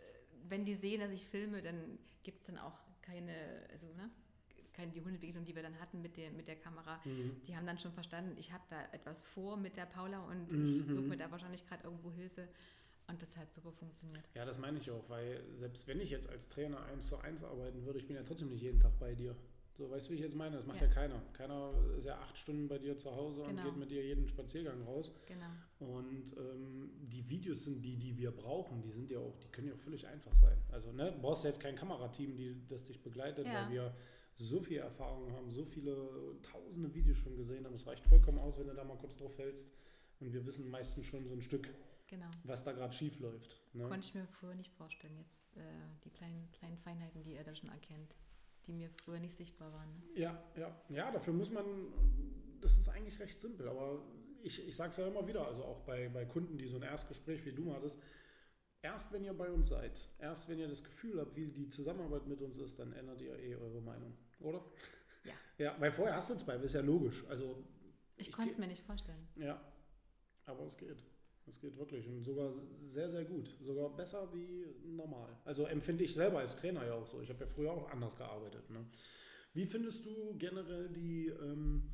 wenn 0.48 0.64
die 0.64 0.74
sehen, 0.74 1.00
dass 1.00 1.12
ich 1.12 1.28
filme, 1.28 1.62
dann 1.62 1.98
gibt 2.22 2.40
es 2.40 2.46
dann 2.46 2.58
auch 2.58 2.78
keine, 3.02 3.32
also, 3.72 3.86
ne? 3.94 4.10
keine 4.72 4.92
die 4.92 5.00
Hundebegegnung, 5.00 5.44
die 5.44 5.54
wir 5.54 5.62
dann 5.62 5.78
hatten 5.80 6.02
mit 6.02 6.16
der, 6.16 6.30
mit 6.30 6.48
der 6.48 6.56
Kamera, 6.56 7.00
mhm. 7.04 7.40
die 7.46 7.56
haben 7.56 7.66
dann 7.66 7.78
schon 7.78 7.92
verstanden, 7.92 8.36
ich 8.38 8.52
habe 8.52 8.64
da 8.68 8.82
etwas 8.92 9.24
vor 9.24 9.56
mit 9.56 9.76
der 9.76 9.86
Paula 9.86 10.20
und 10.20 10.52
mhm. 10.52 10.64
ich 10.64 10.84
suche 10.84 11.02
mir 11.02 11.16
da 11.16 11.30
wahrscheinlich 11.30 11.66
gerade 11.66 11.84
irgendwo 11.84 12.12
Hilfe. 12.12 12.48
Und 13.08 13.22
das 13.22 13.36
hat 13.36 13.52
super 13.52 13.70
funktioniert. 13.70 14.24
Ja, 14.34 14.44
das 14.44 14.58
meine 14.58 14.78
ich 14.78 14.90
auch, 14.90 15.08
weil 15.08 15.42
selbst 15.54 15.86
wenn 15.86 16.00
ich 16.00 16.10
jetzt 16.10 16.28
als 16.28 16.48
Trainer 16.48 16.84
eins 16.86 17.06
zu 17.06 17.16
eins 17.18 17.44
arbeiten 17.44 17.84
würde, 17.84 17.98
ich 17.98 18.06
bin 18.06 18.16
ja 18.16 18.22
trotzdem 18.22 18.48
nicht 18.48 18.62
jeden 18.62 18.80
Tag 18.80 18.98
bei 18.98 19.14
dir. 19.14 19.36
So, 19.78 19.90
weißt 19.90 20.06
du, 20.06 20.12
wie 20.12 20.14
ich 20.14 20.22
jetzt 20.22 20.34
meine? 20.34 20.56
Das 20.56 20.66
macht 20.66 20.80
ja, 20.80 20.86
ja 20.86 20.92
keiner. 20.92 21.22
Keiner 21.34 21.70
ist 21.98 22.06
ja 22.06 22.18
acht 22.18 22.36
Stunden 22.36 22.66
bei 22.66 22.78
dir 22.78 22.96
zu 22.96 23.14
Hause 23.14 23.42
genau. 23.42 23.60
und 23.60 23.64
geht 23.68 23.76
mit 23.76 23.90
dir 23.90 24.02
jeden 24.02 24.26
Spaziergang 24.26 24.82
raus. 24.82 25.12
Genau. 25.26 25.50
Und 25.78 26.34
ähm, 26.38 26.90
die 27.02 27.28
Videos 27.28 27.64
sind 27.64 27.82
die, 27.82 27.98
die 27.98 28.16
wir 28.16 28.30
brauchen, 28.30 28.80
die 28.80 28.90
sind 28.90 29.10
ja 29.10 29.18
auch, 29.18 29.38
die 29.38 29.48
können 29.48 29.68
ja 29.68 29.74
auch 29.74 29.78
völlig 29.78 30.06
einfach 30.06 30.34
sein. 30.36 30.56
Also, 30.72 30.92
ne, 30.92 31.12
du 31.12 31.20
brauchst 31.20 31.44
ja 31.44 31.50
jetzt 31.50 31.60
kein 31.60 31.76
Kamerateam, 31.76 32.36
die, 32.36 32.66
das 32.68 32.84
dich 32.84 33.02
begleitet, 33.02 33.46
ja. 33.46 33.54
weil 33.54 33.70
wir 33.70 33.94
so 34.38 34.60
viel 34.60 34.78
Erfahrung 34.78 35.30
haben, 35.32 35.50
so 35.50 35.64
viele 35.64 36.08
tausende 36.42 36.94
Videos 36.94 37.18
schon 37.18 37.36
gesehen 37.36 37.66
haben. 37.66 37.74
Es 37.74 37.86
reicht 37.86 38.04
vollkommen 38.06 38.38
aus, 38.38 38.58
wenn 38.58 38.68
du 38.68 38.74
da 38.74 38.84
mal 38.84 38.96
kurz 38.96 39.16
drauf 39.16 39.36
hältst. 39.36 39.70
Und 40.20 40.32
wir 40.32 40.46
wissen 40.46 40.70
meistens 40.70 41.04
schon 41.04 41.26
so 41.26 41.34
ein 41.34 41.42
Stück, 41.42 41.68
Genau. 42.08 42.30
was 42.44 42.62
da 42.62 42.72
gerade 42.72 42.92
schief 42.92 43.18
läuft. 43.18 43.60
Ne? 43.72 43.88
Konnte 43.88 44.06
ich 44.06 44.14
mir 44.14 44.26
früher 44.26 44.54
nicht 44.54 44.72
vorstellen. 44.74 45.16
Jetzt 45.18 45.56
äh, 45.56 45.60
die 46.04 46.10
kleinen, 46.10 46.48
kleinen 46.52 46.78
Feinheiten, 46.78 47.24
die 47.24 47.34
er 47.34 47.42
da 47.42 47.54
schon 47.54 47.68
erkennt, 47.70 48.14
die 48.66 48.72
mir 48.72 48.90
früher 48.90 49.18
nicht 49.18 49.34
sichtbar 49.34 49.72
waren. 49.72 49.88
Ne? 49.94 50.02
Ja, 50.20 50.42
ja, 50.56 50.80
ja, 50.88 51.10
dafür 51.10 51.32
muss 51.34 51.50
man, 51.50 51.64
das 52.60 52.76
ist 52.78 52.88
eigentlich 52.88 53.18
recht 53.18 53.40
simpel, 53.40 53.68
aber 53.68 54.02
ich, 54.42 54.66
ich 54.68 54.76
sage 54.76 54.90
es 54.90 54.96
ja 54.98 55.08
immer 55.08 55.26
wieder, 55.26 55.46
also 55.46 55.64
auch 55.64 55.80
bei, 55.80 56.08
bei 56.08 56.24
Kunden, 56.24 56.56
die 56.56 56.66
so 56.68 56.76
ein 56.76 56.82
Erstgespräch 56.84 57.44
wie 57.44 57.52
du 57.52 57.72
hattest, 57.74 58.00
erst 58.82 59.12
wenn 59.12 59.24
ihr 59.24 59.34
bei 59.34 59.50
uns 59.50 59.68
seid, 59.68 59.98
erst 60.18 60.48
wenn 60.48 60.60
ihr 60.60 60.68
das 60.68 60.84
Gefühl 60.84 61.20
habt, 61.20 61.34
wie 61.34 61.48
die 61.48 61.68
Zusammenarbeit 61.68 62.26
mit 62.28 62.40
uns 62.40 62.56
ist, 62.56 62.78
dann 62.78 62.92
ändert 62.92 63.20
ihr 63.20 63.36
eh 63.36 63.56
eure 63.56 63.80
Meinung, 63.80 64.16
oder? 64.40 64.58
Ja. 65.24 65.32
Ja, 65.58 65.74
weil 65.80 65.90
vorher 65.90 66.14
hast 66.14 66.30
du 66.30 66.34
Zweifel, 66.36 66.64
ist 66.66 66.74
ja 66.74 66.82
logisch. 66.82 67.24
Also, 67.28 67.64
Ich, 68.16 68.28
Ich 68.28 68.32
konnte 68.32 68.52
es 68.52 68.58
mir 68.58 68.68
nicht 68.68 68.84
vorstellen. 68.84 69.26
ja, 69.34 69.60
aber 70.44 70.64
es 70.66 70.76
geht. 70.76 71.02
Es 71.48 71.60
geht 71.60 71.76
wirklich 71.78 72.08
und 72.08 72.24
sogar 72.24 72.52
sehr, 72.82 73.08
sehr 73.08 73.24
gut. 73.24 73.48
Sogar 73.64 73.88
besser 73.90 74.28
wie 74.34 74.66
normal. 74.84 75.28
Also 75.44 75.64
empfinde 75.66 76.02
ich 76.04 76.12
selber 76.14 76.40
als 76.40 76.56
Trainer 76.56 76.84
ja 76.84 76.94
auch 76.94 77.06
so. 77.06 77.20
Ich 77.20 77.28
habe 77.30 77.40
ja 77.40 77.46
früher 77.46 77.72
auch 77.72 77.88
anders 77.90 78.16
gearbeitet. 78.16 78.68
Ne? 78.70 78.84
Wie 79.54 79.64
findest 79.64 80.04
du 80.04 80.34
generell 80.38 80.88
die 80.88 81.28
ähm, 81.28 81.88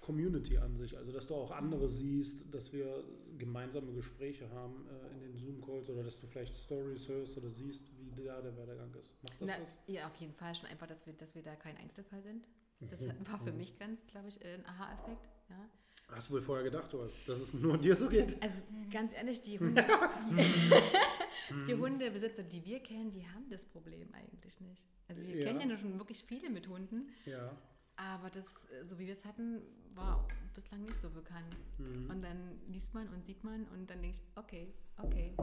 Community 0.00 0.58
an 0.58 0.76
sich? 0.76 0.96
Also, 0.96 1.10
dass 1.10 1.26
du 1.26 1.34
auch 1.34 1.50
andere 1.50 1.88
siehst, 1.88 2.54
dass 2.54 2.72
wir 2.72 3.02
gemeinsame 3.38 3.92
Gespräche 3.92 4.48
haben 4.50 4.86
äh, 4.88 5.14
in 5.14 5.20
den 5.20 5.36
Zoom-Calls 5.38 5.88
oder 5.90 6.02
dass 6.04 6.20
du 6.20 6.26
vielleicht 6.26 6.54
Stories 6.54 7.08
hörst 7.08 7.36
oder 7.38 7.50
siehst, 7.50 7.90
wie 8.14 8.22
da 8.24 8.40
der 8.42 8.56
Werdegang 8.56 8.94
ist. 8.94 9.14
Macht 9.22 9.40
das 9.40 9.48
Na, 9.48 9.62
was? 9.62 9.78
ja, 9.86 10.06
auf 10.06 10.14
jeden 10.16 10.34
Fall 10.34 10.54
schon 10.54 10.68
einfach, 10.68 10.86
dass 10.86 11.06
wir, 11.06 11.14
dass 11.14 11.34
wir 11.34 11.42
da 11.42 11.56
kein 11.56 11.76
Einzelfall 11.78 12.22
sind. 12.22 12.46
Das 12.90 13.00
Mhm. 13.02 13.26
war 13.26 13.40
für 13.40 13.52
mich 13.52 13.76
ganz, 13.78 14.06
glaube 14.06 14.28
ich, 14.28 14.44
ein 14.44 14.64
Aha-Effekt. 14.66 15.28
Ja. 15.48 15.68
Hast 16.10 16.30
du 16.30 16.34
wohl 16.34 16.42
vorher 16.42 16.64
gedacht, 16.64 16.92
du 16.92 17.02
hast, 17.02 17.14
dass 17.28 17.38
es 17.38 17.54
nur 17.54 17.76
dir 17.78 17.94
so 17.94 18.08
geht? 18.08 18.42
Also 18.42 18.62
ganz 18.90 19.12
ehrlich, 19.12 19.42
die, 19.42 19.58
Hunde, 19.60 19.84
die, 20.26 21.64
die 21.66 21.74
Hundebesitzer, 21.74 22.42
die 22.42 22.64
wir 22.64 22.80
kennen, 22.80 23.10
die 23.10 23.26
haben 23.28 23.48
das 23.50 23.64
Problem 23.66 24.12
eigentlich 24.14 24.60
nicht. 24.60 24.84
Also 25.08 25.22
wir 25.22 25.36
Ja. 25.36 25.44
kennen 25.46 25.60
ja 25.60 25.66
nur 25.66 25.76
schon 25.76 25.98
wirklich 25.98 26.24
viele 26.24 26.50
mit 26.50 26.66
Hunden, 26.68 27.08
Ja. 27.26 27.54
aber 27.96 28.30
das, 28.30 28.68
so 28.84 28.98
wie 28.98 29.06
wir 29.06 29.12
es 29.12 29.24
hatten, 29.24 29.60
war 29.94 30.26
bislang 30.54 30.82
nicht 30.82 30.98
so 30.98 31.10
bekannt. 31.10 31.56
Mhm. 31.78 32.10
Und 32.10 32.22
dann 32.22 32.58
liest 32.68 32.94
man 32.94 33.08
und 33.10 33.22
sieht 33.24 33.44
man 33.44 33.66
und 33.68 33.88
dann 33.90 34.00
denke 34.00 34.16
ich, 34.16 34.22
okay, 34.36 34.72
okay, 34.96 35.34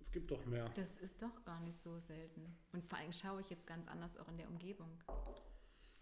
Es 0.00 0.10
gibt 0.10 0.30
doch 0.30 0.44
mehr. 0.46 0.68
das 0.74 0.96
ist 0.98 1.20
doch 1.22 1.44
gar 1.44 1.60
nicht 1.60 1.76
so 1.78 1.98
selten. 2.00 2.56
Und 2.72 2.84
vor 2.86 2.98
allem 2.98 3.12
schaue 3.12 3.42
ich 3.42 3.50
jetzt 3.50 3.66
ganz 3.66 3.86
anders 3.88 4.16
auch 4.16 4.28
in 4.28 4.38
der 4.38 4.48
Umgebung. 4.48 4.88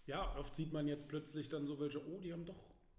Ja, 0.07 0.35
oft 0.39 0.55
sieht 0.55 0.73
man 0.73 0.87
jetzt 0.89 1.09
plötzlich 1.09 1.49
dann 1.49 1.67
so 1.67 1.79
welche, 1.81 2.01
oh, 2.09 2.19
die 2.21 2.33
haben 2.33 2.47
doch 2.47 2.57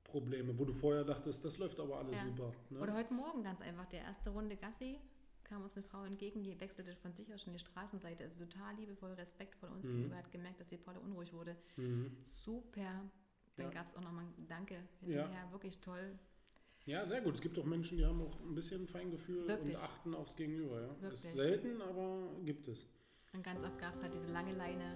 Probleme, 0.10 0.58
wo 0.58 0.66
du 0.66 0.74
vorher 0.74 1.04
dachtest, 1.04 1.44
das 1.46 1.58
läuft 1.58 1.80
aber 1.80 1.98
alles 2.00 2.16
Ja. 2.18 2.24
super. 2.26 2.52
Ne? 2.70 2.80
Oder 2.82 2.94
heute 2.94 3.14
Morgen 3.14 3.44
ganz 3.44 3.62
einfach, 3.62 3.86
der 3.88 4.02
erste 4.02 4.30
Runde 4.32 4.56
Gassi, 4.58 5.00
kam 5.44 5.64
uns 5.64 5.76
eine 5.76 5.84
Frau 5.84 6.04
entgegen, 6.04 6.44
die 6.44 6.60
wechselte 6.60 6.96
von 6.98 7.12
sich 7.14 7.34
aus 7.34 7.42
schon 7.42 7.54
die 7.54 7.60
Straßenseite, 7.60 8.24
also 8.24 8.46
total 8.46 8.76
liebevoll, 8.76 9.14
respektvoll 9.14 9.70
uns 9.70 9.86
Mhm. 9.88 9.92
gegenüber, 9.94 10.18
hat 10.18 10.32
gemerkt, 10.32 10.60
dass 10.60 10.68
die 10.68 10.78
Paula 10.78 11.00
unruhig 11.00 11.34
wurde. 11.34 11.56
mhm. 11.78 12.12
Super. 12.24 13.02
Dann 13.56 13.66
Ja. 13.66 13.72
gab 13.72 13.88
es 13.88 13.96
auch 13.96 14.02
nochmal 14.02 14.26
ein 14.26 14.48
Danke 14.48 14.76
hinterher, 15.02 15.52
wirklich 15.52 15.80
toll. 15.82 16.18
Ja, 16.86 17.06
sehr 17.06 17.22
gut. 17.22 17.36
Es 17.36 17.42
gibt 17.42 17.58
auch 17.60 17.66
Menschen, 17.66 17.98
die 17.98 18.06
haben 18.06 18.22
auch 18.22 18.40
ein 18.42 18.56
bisschen 18.56 18.88
Feingefühl 18.88 19.48
Wirklich. 19.48 19.76
und 19.76 19.82
achten 19.84 20.16
aufs 20.16 20.36
Gegenüber. 20.36 20.82
Ja? 20.82 20.88
Wirklich. 21.02 21.14
Ist 21.26 21.34
selten, 21.34 21.82
aber 21.82 22.30
gibt 22.46 22.68
es. 22.68 22.88
Und 23.34 23.44
ganz 23.44 23.64
oft 23.64 23.78
gab 23.78 23.94
es 23.94 24.02
halt 24.02 24.14
diese 24.14 24.32
lange 24.32 24.54
Leine, 24.54 24.96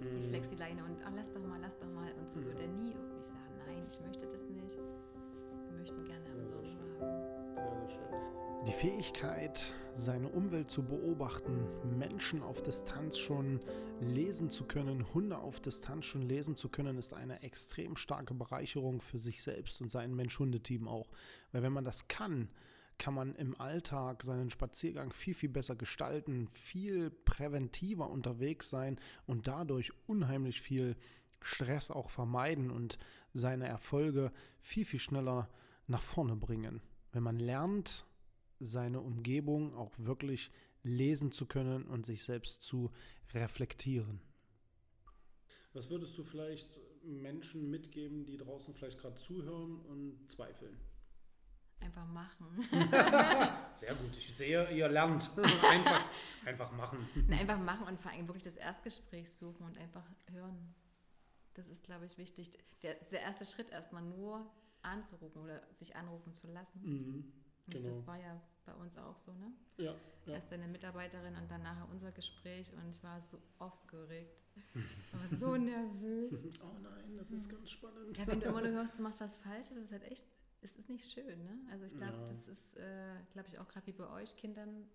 die 0.00 0.06
Mhm. 0.06 0.28
Flexi-Leine 0.28 0.84
und 0.84 1.02
ah, 1.04 1.10
lass 1.14 1.30
doch 1.32 1.42
mal, 1.42 1.60
lass 1.60 1.78
doch 1.78 1.90
mal. 1.90 2.12
Und 2.14 2.30
so 2.30 2.40
Mhm. 2.40 2.44
wird 2.46 2.60
er 2.60 2.68
nie. 2.68 2.92
Und 2.94 3.18
ich 3.20 3.26
sage, 3.26 3.38
nein, 3.74 3.86
ich 3.88 4.00
möchte 4.00 4.26
das 4.26 4.48
nicht. 4.48 4.76
Wir 4.76 5.78
möchten 5.78 6.04
gerne 6.04 6.24
Ja, 6.26 6.34
unsere 6.34 6.60
sehr 6.60 6.70
Ruhe 6.70 6.96
schön. 6.98 7.00
haben. 7.00 7.54
Sehr, 7.54 7.76
sehr 7.76 7.90
schön. 7.90 8.64
Die 8.66 8.72
Fähigkeit, 8.72 9.74
seine 9.94 10.28
Umwelt 10.28 10.70
zu 10.70 10.82
beobachten, 10.82 11.66
Menschen 11.98 12.42
auf 12.42 12.62
Distanz 12.62 13.18
schon 13.18 13.60
lesen 14.00 14.50
zu 14.50 14.64
können, 14.64 15.12
Hunde 15.12 15.38
auf 15.38 15.60
Distanz 15.60 16.06
schon 16.06 16.22
lesen 16.22 16.56
zu 16.56 16.68
können, 16.70 16.96
ist 16.96 17.12
eine 17.12 17.42
extrem 17.42 17.96
starke 17.96 18.32
Bereicherung 18.34 19.00
für 19.00 19.18
sich 19.18 19.42
selbst 19.42 19.80
und 19.82 19.90
sein 19.90 20.14
Mensch-Hunde-Team 20.14 20.88
auch. 20.88 21.10
Weil 21.52 21.62
wenn 21.62 21.72
man 21.72 21.84
das 21.84 22.08
kann, 22.08 22.48
kann 22.96 23.12
man 23.12 23.34
im 23.34 23.60
Alltag 23.60 24.22
seinen 24.22 24.50
Spaziergang 24.50 25.12
viel, 25.12 25.34
viel 25.34 25.48
besser 25.50 25.76
gestalten, 25.76 26.48
viel 26.48 27.10
präventiver 27.10 28.08
unterwegs 28.08 28.70
sein 28.70 28.98
und 29.26 29.46
dadurch 29.46 29.92
unheimlich 30.06 30.62
viel 30.62 30.96
Stress 31.44 31.90
auch 31.90 32.10
vermeiden 32.10 32.70
und 32.70 32.98
seine 33.32 33.66
Erfolge 33.66 34.32
viel, 34.60 34.84
viel 34.84 35.00
schneller 35.00 35.48
nach 35.86 36.02
vorne 36.02 36.36
bringen. 36.36 36.80
Wenn 37.12 37.22
man 37.22 37.38
lernt, 37.38 38.06
seine 38.60 39.00
Umgebung 39.00 39.74
auch 39.74 39.92
wirklich 39.98 40.50
lesen 40.82 41.32
zu 41.32 41.46
können 41.46 41.84
und 41.84 42.06
sich 42.06 42.22
selbst 42.22 42.62
zu 42.62 42.90
reflektieren. 43.32 44.20
Was 45.72 45.90
würdest 45.90 46.16
du 46.16 46.24
vielleicht 46.24 46.78
Menschen 47.02 47.68
mitgeben, 47.68 48.24
die 48.24 48.36
draußen 48.36 48.74
vielleicht 48.74 48.98
gerade 48.98 49.16
zuhören 49.16 49.80
und 49.80 50.30
zweifeln? 50.30 50.78
Einfach 51.80 52.06
machen. 52.06 52.46
Sehr 53.74 53.94
gut. 53.94 54.16
Ich 54.16 54.34
sehe, 54.34 54.70
ihr 54.70 54.88
lernt. 54.88 55.30
einfach, 55.70 56.04
einfach 56.46 56.72
machen. 56.72 57.06
Einfach 57.30 57.58
machen 57.58 57.86
und 57.88 58.00
vor 58.00 58.12
allem 58.12 58.26
wirklich 58.28 58.44
das 58.44 58.56
Erstgespräch 58.56 59.30
suchen 59.30 59.66
und 59.66 59.76
einfach 59.76 60.04
hören. 60.30 60.74
Das 61.54 61.66
ist, 61.68 61.84
glaube 61.84 62.06
ich, 62.06 62.18
wichtig. 62.18 62.58
Der, 62.82 62.94
der 62.94 63.20
erste 63.22 63.44
Schritt 63.44 63.70
erstmal 63.70 64.02
nur 64.02 64.44
anzurufen 64.82 65.42
oder 65.42 65.62
sich 65.72 65.96
anrufen 65.96 66.32
zu 66.34 66.46
lassen. 66.48 66.80
Mhm. 66.84 67.32
Genau. 67.70 67.88
das 67.88 68.06
war 68.06 68.18
ja 68.18 68.38
bei 68.66 68.74
uns 68.74 68.98
auch 68.98 69.16
so, 69.16 69.32
ne? 69.32 69.50
Ja, 69.78 69.94
ja. 70.26 70.34
Erst 70.34 70.52
eine 70.52 70.68
Mitarbeiterin 70.68 71.34
und 71.34 71.50
dann 71.50 71.62
nachher 71.62 71.88
unser 71.90 72.12
Gespräch 72.12 72.70
und 72.74 72.90
ich 72.90 73.02
war 73.02 73.20
so 73.22 73.38
aufgeregt. 73.58 74.44
Ich 74.74 75.14
war 75.14 75.28
so 75.38 75.56
nervös. 75.56 76.30
Oh 76.62 76.78
nein, 76.82 77.16
das 77.16 77.30
ist 77.30 77.48
ganz 77.48 77.70
spannend. 77.70 78.18
Ja, 78.18 78.26
wenn 78.26 78.40
du 78.40 78.46
immer 78.48 78.60
nur 78.60 78.72
hörst, 78.72 78.98
du 78.98 79.02
machst 79.02 79.20
was 79.20 79.38
falsch, 79.38 79.68
das 79.70 79.78
ist 79.78 79.92
halt 79.92 80.02
echt, 80.10 80.26
es 80.60 80.76
ist 80.76 80.90
nicht 80.90 81.10
schön, 81.10 81.42
ne? 81.44 81.58
Also 81.70 81.86
ich 81.86 81.96
glaube, 81.96 82.12
Ja. 82.18 82.28
das 82.28 82.48
ist, 82.48 82.76
äh, 82.76 83.14
glaube 83.32 83.48
ich, 83.48 83.58
auch 83.58 83.68
gerade 83.68 83.86
wie 83.86 83.92
bei 83.92 84.08
euch 84.10 84.36
Kindern 84.36 84.86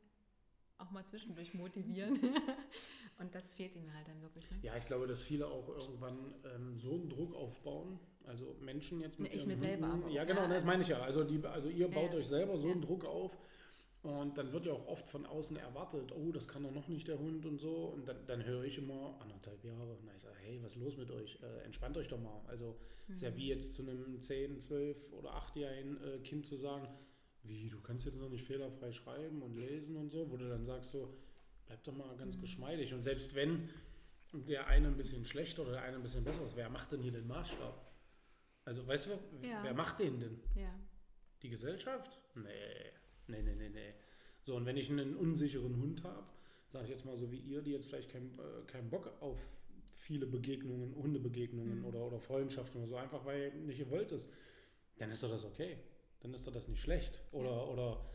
auch 0.80 0.92
mal 0.92 1.06
zwischendurch 1.06 1.54
motivieren. 1.54 2.18
und 3.20 3.34
das 3.36 3.54
fehlt 3.54 3.76
ihm 3.76 3.94
halt 3.94 4.08
dann 4.08 4.22
wirklich, 4.22 4.50
ne? 4.50 4.58
Ja, 4.64 4.76
ich 4.78 4.86
glaube, 4.86 5.08
dass 5.08 5.22
viele 5.22 5.48
auch 5.48 5.68
irgendwann 5.70 6.34
ähm, 6.56 6.78
so 6.78 6.94
einen 6.94 7.10
Druck 7.10 7.36
aufbauen. 7.36 8.00
Also 8.26 8.56
Menschen 8.62 9.02
jetzt 9.02 9.20
mit 9.20 9.34
Ich 9.34 9.40
ihren 9.42 9.48
mir 9.50 9.56
selber 9.58 9.88
auch, 9.94 10.10
Ja, 10.10 10.24
genau, 10.24 10.42
ja, 10.42 10.48
das 10.48 10.56
also 10.58 10.66
meine 10.68 10.84
ich 10.84 10.90
ja. 10.90 10.98
das- 10.98 11.08
Also, 11.08 11.24
die, 11.24 11.44
also 11.46 11.70
ihr 11.70 11.88
Ja, 11.88 11.94
baut 11.94 12.12
ja. 12.12 12.18
euch 12.18 12.28
selber 12.28 12.58
so 12.58 12.68
Ja. 12.68 12.74
einen 12.74 12.82
Druck 12.82 13.06
auf. 13.06 13.38
Und 14.02 14.38
dann 14.38 14.54
wird 14.54 14.66
ja 14.66 14.72
auch 14.72 14.88
oft 14.88 15.10
von 15.10 15.26
außen 15.26 15.58
erwartet, 15.58 16.14
oh, 16.14 16.32
das 16.32 16.48
kann 16.48 16.64
doch 16.64 16.72
noch 16.72 16.88
nicht 16.88 17.10
der 17.10 17.20
Hund 17.20 17.46
und 17.46 17.60
so. 17.60 17.88
Und 17.88 18.08
dann, 18.08 18.26
dann 18.28 18.46
höre 18.46 18.64
ich 18.64 18.78
immer 18.78 19.18
anderthalb 19.20 19.62
Jahre. 19.66 19.98
Und 19.98 20.10
ich 20.16 20.22
sage, 20.22 20.36
hey, 20.40 20.58
was 20.64 20.72
ist 20.74 20.82
los 20.82 20.96
mit 20.96 21.12
euch? 21.12 21.38
Äh, 21.44 21.66
entspannt 21.66 21.98
euch 21.98 22.08
doch 22.08 22.22
mal. 22.22 22.42
Also 22.48 22.78
ist 23.10 23.22
Mhm. 23.22 23.28
ja 23.28 23.36
wie 23.36 23.48
jetzt 23.50 23.76
zu 23.76 23.82
einem 23.82 24.22
10, 24.22 24.58
12 24.62 25.12
oder 25.12 25.32
8-jährigen 25.36 26.02
äh, 26.02 26.20
Kind 26.20 26.46
zu 26.46 26.56
sagen, 26.56 26.88
wie, 27.44 27.70
du 27.70 27.80
kannst 27.82 28.06
jetzt 28.06 28.18
noch 28.20 28.30
nicht 28.30 28.46
fehlerfrei 28.46 28.92
schreiben 28.92 29.42
und 29.42 29.56
lesen 29.58 29.96
und 29.98 30.10
so, 30.10 30.30
wo 30.30 30.38
du 30.38 30.48
dann 30.50 30.66
sagst 30.66 30.92
so, 30.92 31.14
bleib 31.66 31.84
doch 31.84 31.96
mal 31.96 32.16
ganz 32.18 32.38
Mhm. 32.38 32.42
geschmeidig. 32.42 32.94
Und 32.94 33.02
selbst 33.04 33.34
wenn 33.36 33.70
der 34.34 34.68
eine 34.68 34.88
ein 34.88 34.98
bisschen 34.98 35.26
schlechter 35.26 35.64
oder 35.64 35.72
der 35.72 35.82
eine 35.84 35.96
ein 35.98 36.04
bisschen 36.04 36.24
besser 36.24 36.44
ist, 36.44 36.56
wer 36.56 36.70
macht 36.70 36.92
denn 36.92 37.02
hier 37.02 37.12
den 37.12 37.28
Maßstab? 37.28 37.92
Also 38.66 38.86
weißt 38.86 39.08
du, 39.08 39.48
Ja. 39.48 39.64
wer 39.64 39.74
macht 39.74 40.00
den 40.00 40.20
denn? 40.20 40.40
Ja. 40.56 40.74
Die 41.42 41.50
Gesellschaft? 41.50 42.20
Nee, 42.36 42.44
nee, 43.28 43.42
nee, 43.42 43.56
nee, 43.56 43.70
nee. 43.70 43.94
So, 44.44 44.56
und 44.56 44.66
wenn 44.66 44.78
ich 44.78 44.90
einen 44.90 45.16
unsicheren 45.16 45.76
Hund 45.78 46.04
habe, 46.04 46.26
sage 46.68 46.86
ich 46.86 46.92
jetzt 46.92 47.06
mal 47.06 47.18
so 47.18 47.32
wie 47.32 47.40
ihr, 47.40 47.62
die 47.62 47.72
jetzt 47.72 47.88
vielleicht 47.88 48.10
keinen 48.12 48.38
äh, 48.38 48.66
keinen 48.68 48.90
Bock 48.90 49.12
auf 49.22 49.40
viele 49.92 50.26
Begegnungen, 50.28 50.96
Hundebegegnungen 50.96 51.80
Mhm. 51.80 51.86
oder, 51.86 52.06
oder 52.06 52.20
Freundschaften 52.20 52.82
oder 52.82 52.88
so, 52.90 52.96
einfach 52.98 53.26
weil 53.26 53.52
ihr 53.56 53.62
nicht 53.62 53.80
gewollt 53.80 54.12
ist, 54.12 54.32
dann 54.98 55.12
ist 55.12 55.24
doch 55.24 55.30
das 55.30 55.46
okay. 55.46 55.78
Dann 56.22 56.34
ist 56.34 56.46
doch 56.48 56.54
das 56.54 56.68
nicht 56.68 56.82
schlecht. 56.82 57.20
Oder, 57.32 57.50
Ja. 57.50 57.64
oder 57.64 58.06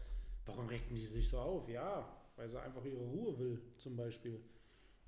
warum 0.46 0.66
regen 0.68 0.94
die 0.94 1.06
sich 1.06 1.28
so 1.28 1.38
auf? 1.38 1.68
Ja, 1.68 2.06
weil 2.36 2.48
sie 2.48 2.60
einfach 2.60 2.84
ihre 2.84 3.00
Ruhe 3.02 3.38
will, 3.38 3.62
zum 3.78 3.96
Beispiel. 3.96 4.42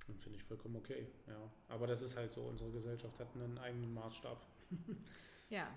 Und 0.09 0.21
finde 0.23 0.39
ich 0.39 0.45
vollkommen 0.45 0.77
okay, 0.77 1.09
ja. 1.27 1.51
Aber 1.69 1.87
das 1.89 2.01
ist 2.01 2.17
halt 2.17 2.33
so, 2.33 2.43
unsere 2.43 2.71
Gesellschaft 2.71 3.19
hat 3.19 3.35
einen 3.35 3.59
eigenen 3.59 3.93
Maßstab. 3.95 4.47
Ja. 5.49 5.69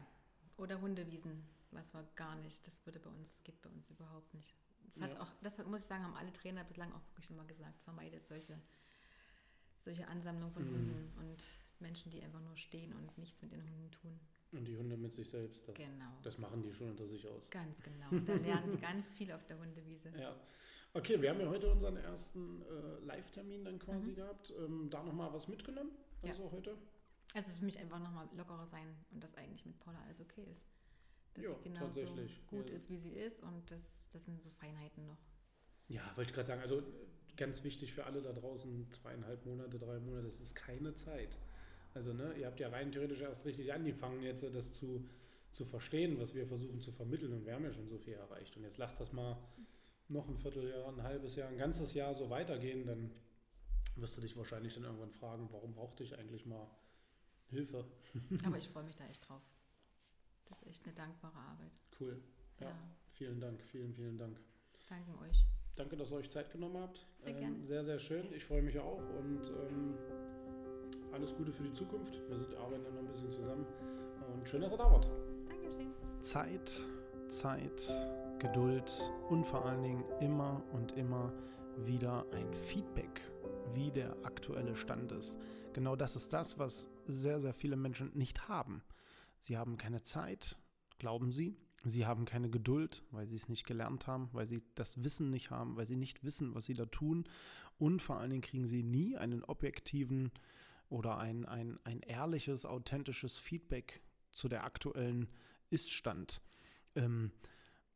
Oder 0.57 0.81
Hundewiesen, 0.81 1.43
was 1.71 1.93
war 1.93 2.03
gar 2.15 2.35
nicht. 2.37 2.65
Das 2.65 2.83
würde 2.85 2.99
bei 2.99 3.09
uns, 3.11 3.43
geht 3.43 3.61
bei 3.61 3.69
uns 3.69 3.87
überhaupt 3.91 4.33
nicht. 4.33 4.51
Das 4.85 4.99
hat 5.01 5.13
Ja. 5.13 5.21
auch, 5.21 5.31
das 5.43 5.59
hat, 5.59 5.67
muss 5.67 5.81
ich 5.81 5.87
sagen, 5.87 6.03
haben 6.03 6.15
alle 6.15 6.33
Trainer 6.33 6.63
bislang 6.63 6.91
auch 6.93 7.01
wirklich 7.11 7.29
immer 7.29 7.45
gesagt, 7.45 7.79
vermeidet 7.83 8.25
solche, 8.25 8.59
solche 9.79 10.07
Ansammlungen 10.07 10.51
von 10.53 10.63
Mhm. 10.63 10.73
Hunden 10.73 11.13
und 11.19 11.43
Menschen, 11.79 12.09
die 12.11 12.21
einfach 12.23 12.41
nur 12.41 12.57
stehen 12.57 12.93
und 12.93 13.15
nichts 13.19 13.41
mit 13.43 13.51
den 13.51 13.61
Hunden 13.63 13.91
tun. 13.91 14.19
Und 14.51 14.65
die 14.65 14.75
Hunde 14.75 14.97
mit 14.97 15.13
sich 15.13 15.29
selbst, 15.29 15.67
das, 15.67 15.75
Genau. 15.75 16.11
das 16.23 16.37
machen 16.39 16.63
die 16.63 16.73
schon 16.73 16.89
unter 16.89 17.07
sich 17.07 17.27
aus. 17.27 17.49
Ganz 17.51 17.83
genau. 17.83 18.09
Da 18.25 18.33
lernen 18.33 18.71
die 18.71 18.77
ganz 18.81 19.13
viel 19.13 19.31
auf 19.31 19.45
der 19.45 19.59
Hundewiese. 19.59 20.11
Ja. 20.17 20.35
Okay, 20.93 21.21
wir 21.21 21.29
haben 21.29 21.39
ja 21.39 21.47
heute 21.47 21.71
unseren 21.71 21.97
ersten 21.97 22.63
äh, 22.63 23.05
Live-Termin 23.05 23.63
dann 23.63 23.77
quasi 23.77 24.09
Mhm. 24.11 24.15
gehabt. 24.15 24.51
Ähm, 24.57 24.89
da 24.89 25.03
nochmal 25.03 25.31
was 25.31 25.47
mitgenommen? 25.47 25.91
Ja. 26.23 26.31
Also 26.31 26.49
heute? 26.51 26.75
Also 27.35 27.53
für 27.53 27.63
mich 27.63 27.77
einfach 27.77 27.99
nochmal 27.99 28.27
lockerer 28.35 28.65
sein 28.65 28.87
und 29.11 29.23
dass 29.23 29.35
eigentlich 29.35 29.63
mit 29.67 29.79
Paula 29.79 30.01
alles 30.05 30.19
okay 30.19 30.43
ist. 30.49 30.65
Dass 31.35 31.43
Ja, 31.45 31.53
sie 31.55 31.63
genauso 31.69 31.85
tatsächlich. 31.85 32.47
gut 32.47 32.69
Ja. 32.71 32.75
ist, 32.75 32.89
wie 32.89 32.97
sie 32.97 33.11
ist 33.11 33.43
und 33.43 33.69
das, 33.69 34.01
das 34.11 34.25
sind 34.25 34.41
so 34.41 34.49
Feinheiten 34.49 35.05
noch. 35.05 35.19
Ja, 35.89 36.01
wollte 36.15 36.31
ich 36.31 36.33
gerade 36.33 36.47
sagen, 36.47 36.61
also 36.61 36.81
ganz 37.37 37.63
wichtig 37.63 37.93
für 37.93 38.03
alle 38.05 38.23
da 38.23 38.33
draußen, 38.33 38.89
zweieinhalb 38.91 39.45
Monate, 39.45 39.77
drei 39.77 39.99
Monate, 39.99 40.25
das 40.25 40.39
ist 40.39 40.55
keine 40.55 40.95
Zeit. 40.95 41.37
Also, 41.93 42.13
ne, 42.13 42.33
ihr 42.37 42.45
habt 42.45 42.59
ja 42.59 42.69
rein 42.69 42.91
theoretisch 42.91 43.21
erst 43.21 43.45
richtig 43.45 43.73
angefangen, 43.73 44.21
jetzt 44.21 44.43
äh, 44.43 44.51
das 44.51 44.73
zu, 44.73 45.05
zu 45.51 45.65
verstehen, 45.65 46.19
was 46.19 46.33
wir 46.35 46.45
versuchen 46.45 46.79
zu 46.81 46.91
vermitteln 46.91 47.33
und 47.33 47.45
wir 47.45 47.53
haben 47.53 47.63
ja 47.63 47.73
schon 47.73 47.87
so 47.87 47.97
viel 47.97 48.13
erreicht. 48.13 48.55
Und 48.57 48.63
jetzt 48.63 48.77
lasst 48.77 48.99
das 48.99 49.11
mal 49.11 49.37
noch 50.07 50.27
ein 50.27 50.37
Vierteljahr, 50.37 50.87
ein 50.87 51.03
halbes 51.03 51.35
Jahr, 51.35 51.49
ein 51.49 51.57
ganzes 51.57 51.93
Jahr 51.93 52.13
so 52.13 52.29
weitergehen, 52.29 52.85
dann 52.85 53.11
wirst 53.95 54.17
du 54.17 54.21
dich 54.21 54.35
wahrscheinlich 54.37 54.73
dann 54.73 54.83
irgendwann 54.83 55.11
fragen, 55.11 55.49
warum 55.51 55.73
brauchte 55.73 56.03
ich 56.03 56.17
eigentlich 56.17 56.45
mal 56.45 56.67
Hilfe? 57.49 57.85
Aber 58.45 58.57
ich 58.57 58.69
freue 58.69 58.83
mich 58.83 58.95
da 58.95 59.05
echt 59.05 59.27
drauf. 59.27 59.41
Das 60.45 60.61
ist 60.61 60.67
echt 60.67 60.85
eine 60.85 60.95
dankbare 60.95 61.37
Arbeit. 61.37 61.71
Cool. 61.99 62.21
Ja. 62.59 62.67
Ja, 62.67 62.75
Vielen 63.13 63.39
Dank, 63.39 63.61
vielen, 63.61 63.93
vielen 63.93 64.17
Dank. 64.17 64.39
danken 64.87 65.13
euch. 65.23 65.45
Danke, 65.75 65.97
dass 65.97 66.11
ihr 66.11 66.17
euch 66.17 66.29
Zeit 66.29 66.51
genommen 66.51 66.77
habt. 66.77 67.05
Sehr 67.17 67.31
ähm, 67.31 67.39
gerne. 67.39 67.67
Sehr, 67.67 67.83
sehr 67.83 67.99
schön. 67.99 68.33
Ich 68.33 68.45
freue 68.45 68.61
mich 68.61 68.79
auch 68.79 69.01
und 69.17 69.41
ähm, 69.49 69.97
alles 71.13 71.35
Gute 71.35 71.51
für 71.51 71.63
die 71.63 71.73
Zukunft. 71.73 72.21
Wir 72.27 72.37
sind, 72.37 72.55
arbeiten 72.55 72.83
ja 72.83 72.91
noch 72.91 72.99
ein 72.99 73.07
bisschen 73.07 73.31
zusammen. 73.31 73.65
Und 74.33 74.47
schön, 74.47 74.61
dass 74.61 74.71
ihr 74.71 74.77
da 74.77 74.91
wart. 74.91 75.09
Dankeschön. 75.47 75.87
Zeit, 76.21 76.71
Zeit, 77.29 77.93
Geduld 78.39 79.11
und 79.29 79.45
vor 79.45 79.65
allen 79.65 79.83
Dingen 79.83 80.03
immer 80.21 80.61
und 80.71 80.93
immer 80.93 81.33
wieder 81.77 82.25
ein 82.31 82.53
Feedback, 82.53 83.21
wie 83.73 83.91
der 83.91 84.15
aktuelle 84.23 84.75
Stand 84.75 85.11
ist. 85.11 85.39
Genau 85.73 85.95
das 85.95 86.15
ist 86.15 86.33
das, 86.33 86.57
was 86.57 86.89
sehr, 87.07 87.39
sehr 87.39 87.53
viele 87.53 87.75
Menschen 87.75 88.11
nicht 88.13 88.47
haben. 88.47 88.83
Sie 89.39 89.57
haben 89.57 89.77
keine 89.77 90.01
Zeit, 90.01 90.57
glauben 90.97 91.31
sie. 91.31 91.57
Sie 91.85 92.05
haben 92.05 92.25
keine 92.25 92.49
Geduld, 92.49 93.03
weil 93.11 93.25
sie 93.25 93.35
es 93.35 93.47
nicht 93.47 93.65
gelernt 93.65 94.05
haben, 94.05 94.29
weil 94.33 94.45
sie 94.45 94.61
das 94.75 95.01
Wissen 95.03 95.29
nicht 95.29 95.49
haben, 95.49 95.77
weil 95.77 95.85
sie 95.85 95.95
nicht 95.95 96.23
wissen, 96.23 96.53
was 96.53 96.65
sie 96.65 96.73
da 96.73 96.85
tun. 96.85 97.23
Und 97.77 98.01
vor 98.01 98.17
allen 98.17 98.31
Dingen 98.31 98.41
kriegen 98.41 98.67
sie 98.67 98.83
nie 98.83 99.15
einen 99.15 99.43
objektiven 99.45 100.31
oder 100.89 101.17
ein, 101.17 101.45
ein, 101.45 101.79
ein 101.83 102.01
ehrliches, 102.01 102.65
authentisches 102.65 103.37
Feedback 103.37 104.01
zu 104.31 104.47
der 104.47 104.63
aktuellen 104.63 105.29
Ist-Stand. 105.69 106.41
Ähm, 106.95 107.31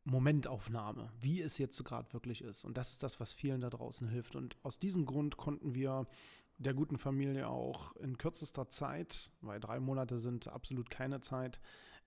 Momentaufnahme, 0.04 1.10
wie 1.18 1.40
es 1.40 1.56
jetzt 1.58 1.82
gerade 1.82 2.12
wirklich 2.12 2.42
ist. 2.42 2.64
Und 2.64 2.76
das 2.76 2.92
ist 2.92 3.02
das, 3.02 3.20
was 3.20 3.32
vielen 3.32 3.62
da 3.62 3.70
draußen 3.70 4.06
hilft. 4.06 4.36
Und 4.36 4.56
aus 4.62 4.78
diesem 4.78 5.06
Grund 5.06 5.38
konnten 5.38 5.74
wir 5.74 6.06
der 6.58 6.74
guten 6.74 6.98
Familie 6.98 7.48
auch 7.48 7.96
in 7.96 8.18
kürzester 8.18 8.68
Zeit, 8.68 9.30
weil 9.40 9.60
drei 9.60 9.80
Monate 9.80 10.20
sind 10.20 10.48
absolut 10.48 10.90
keine 10.90 11.20
Zeit, 11.20 11.58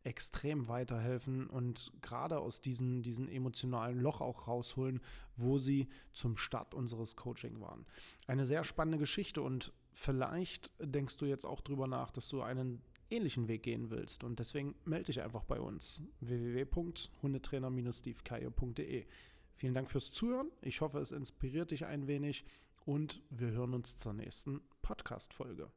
extrem 0.04 0.68
weiterhelfen 0.68 1.48
und 1.48 1.92
gerade 2.02 2.40
aus 2.40 2.62
diesem 2.62 3.02
diesen 3.02 3.28
emotionalen 3.28 4.00
Loch 4.00 4.22
auch 4.22 4.48
rausholen, 4.48 5.02
wo 5.36 5.58
sie 5.58 5.90
zum 6.14 6.38
Start 6.38 6.74
unseres 6.74 7.16
Coaching 7.16 7.60
waren. 7.60 7.86
Eine 8.26 8.46
sehr 8.46 8.64
spannende 8.64 9.00
Geschichte 9.00 9.42
und 9.42 9.74
vielleicht 9.98 10.72
denkst 10.80 11.18
du 11.18 11.26
jetzt 11.26 11.44
auch 11.44 11.60
drüber 11.62 11.88
nach, 11.88 12.12
dass 12.12 12.30
du 12.30 12.44
einen 12.44 12.84
ähnlichen 13.10 13.48
Weg 13.48 13.64
gehen 13.64 13.90
willst 13.90 14.24
und 14.24 14.38
deswegen 14.38 14.76
melde 14.86 15.06
dich 15.06 15.22
einfach 15.22 15.44
bei 15.44 15.60
uns 15.60 16.04
www.hundetrainer-stevekaye.de. 16.20 19.08
Vielen 19.56 19.74
Dank 19.74 19.90
fürs 19.90 20.12
Zuhören. 20.12 20.52
Ich 20.62 20.82
hoffe, 20.82 21.00
es 21.00 21.12
inspiriert 21.12 21.72
dich 21.72 21.88
ein 21.88 22.06
wenig 22.06 22.46
und 22.86 23.24
wir 23.32 23.50
hören 23.50 23.74
uns 23.74 23.96
zur 23.96 24.14
nächsten 24.14 24.62
Podcast-Folge. 24.84 25.72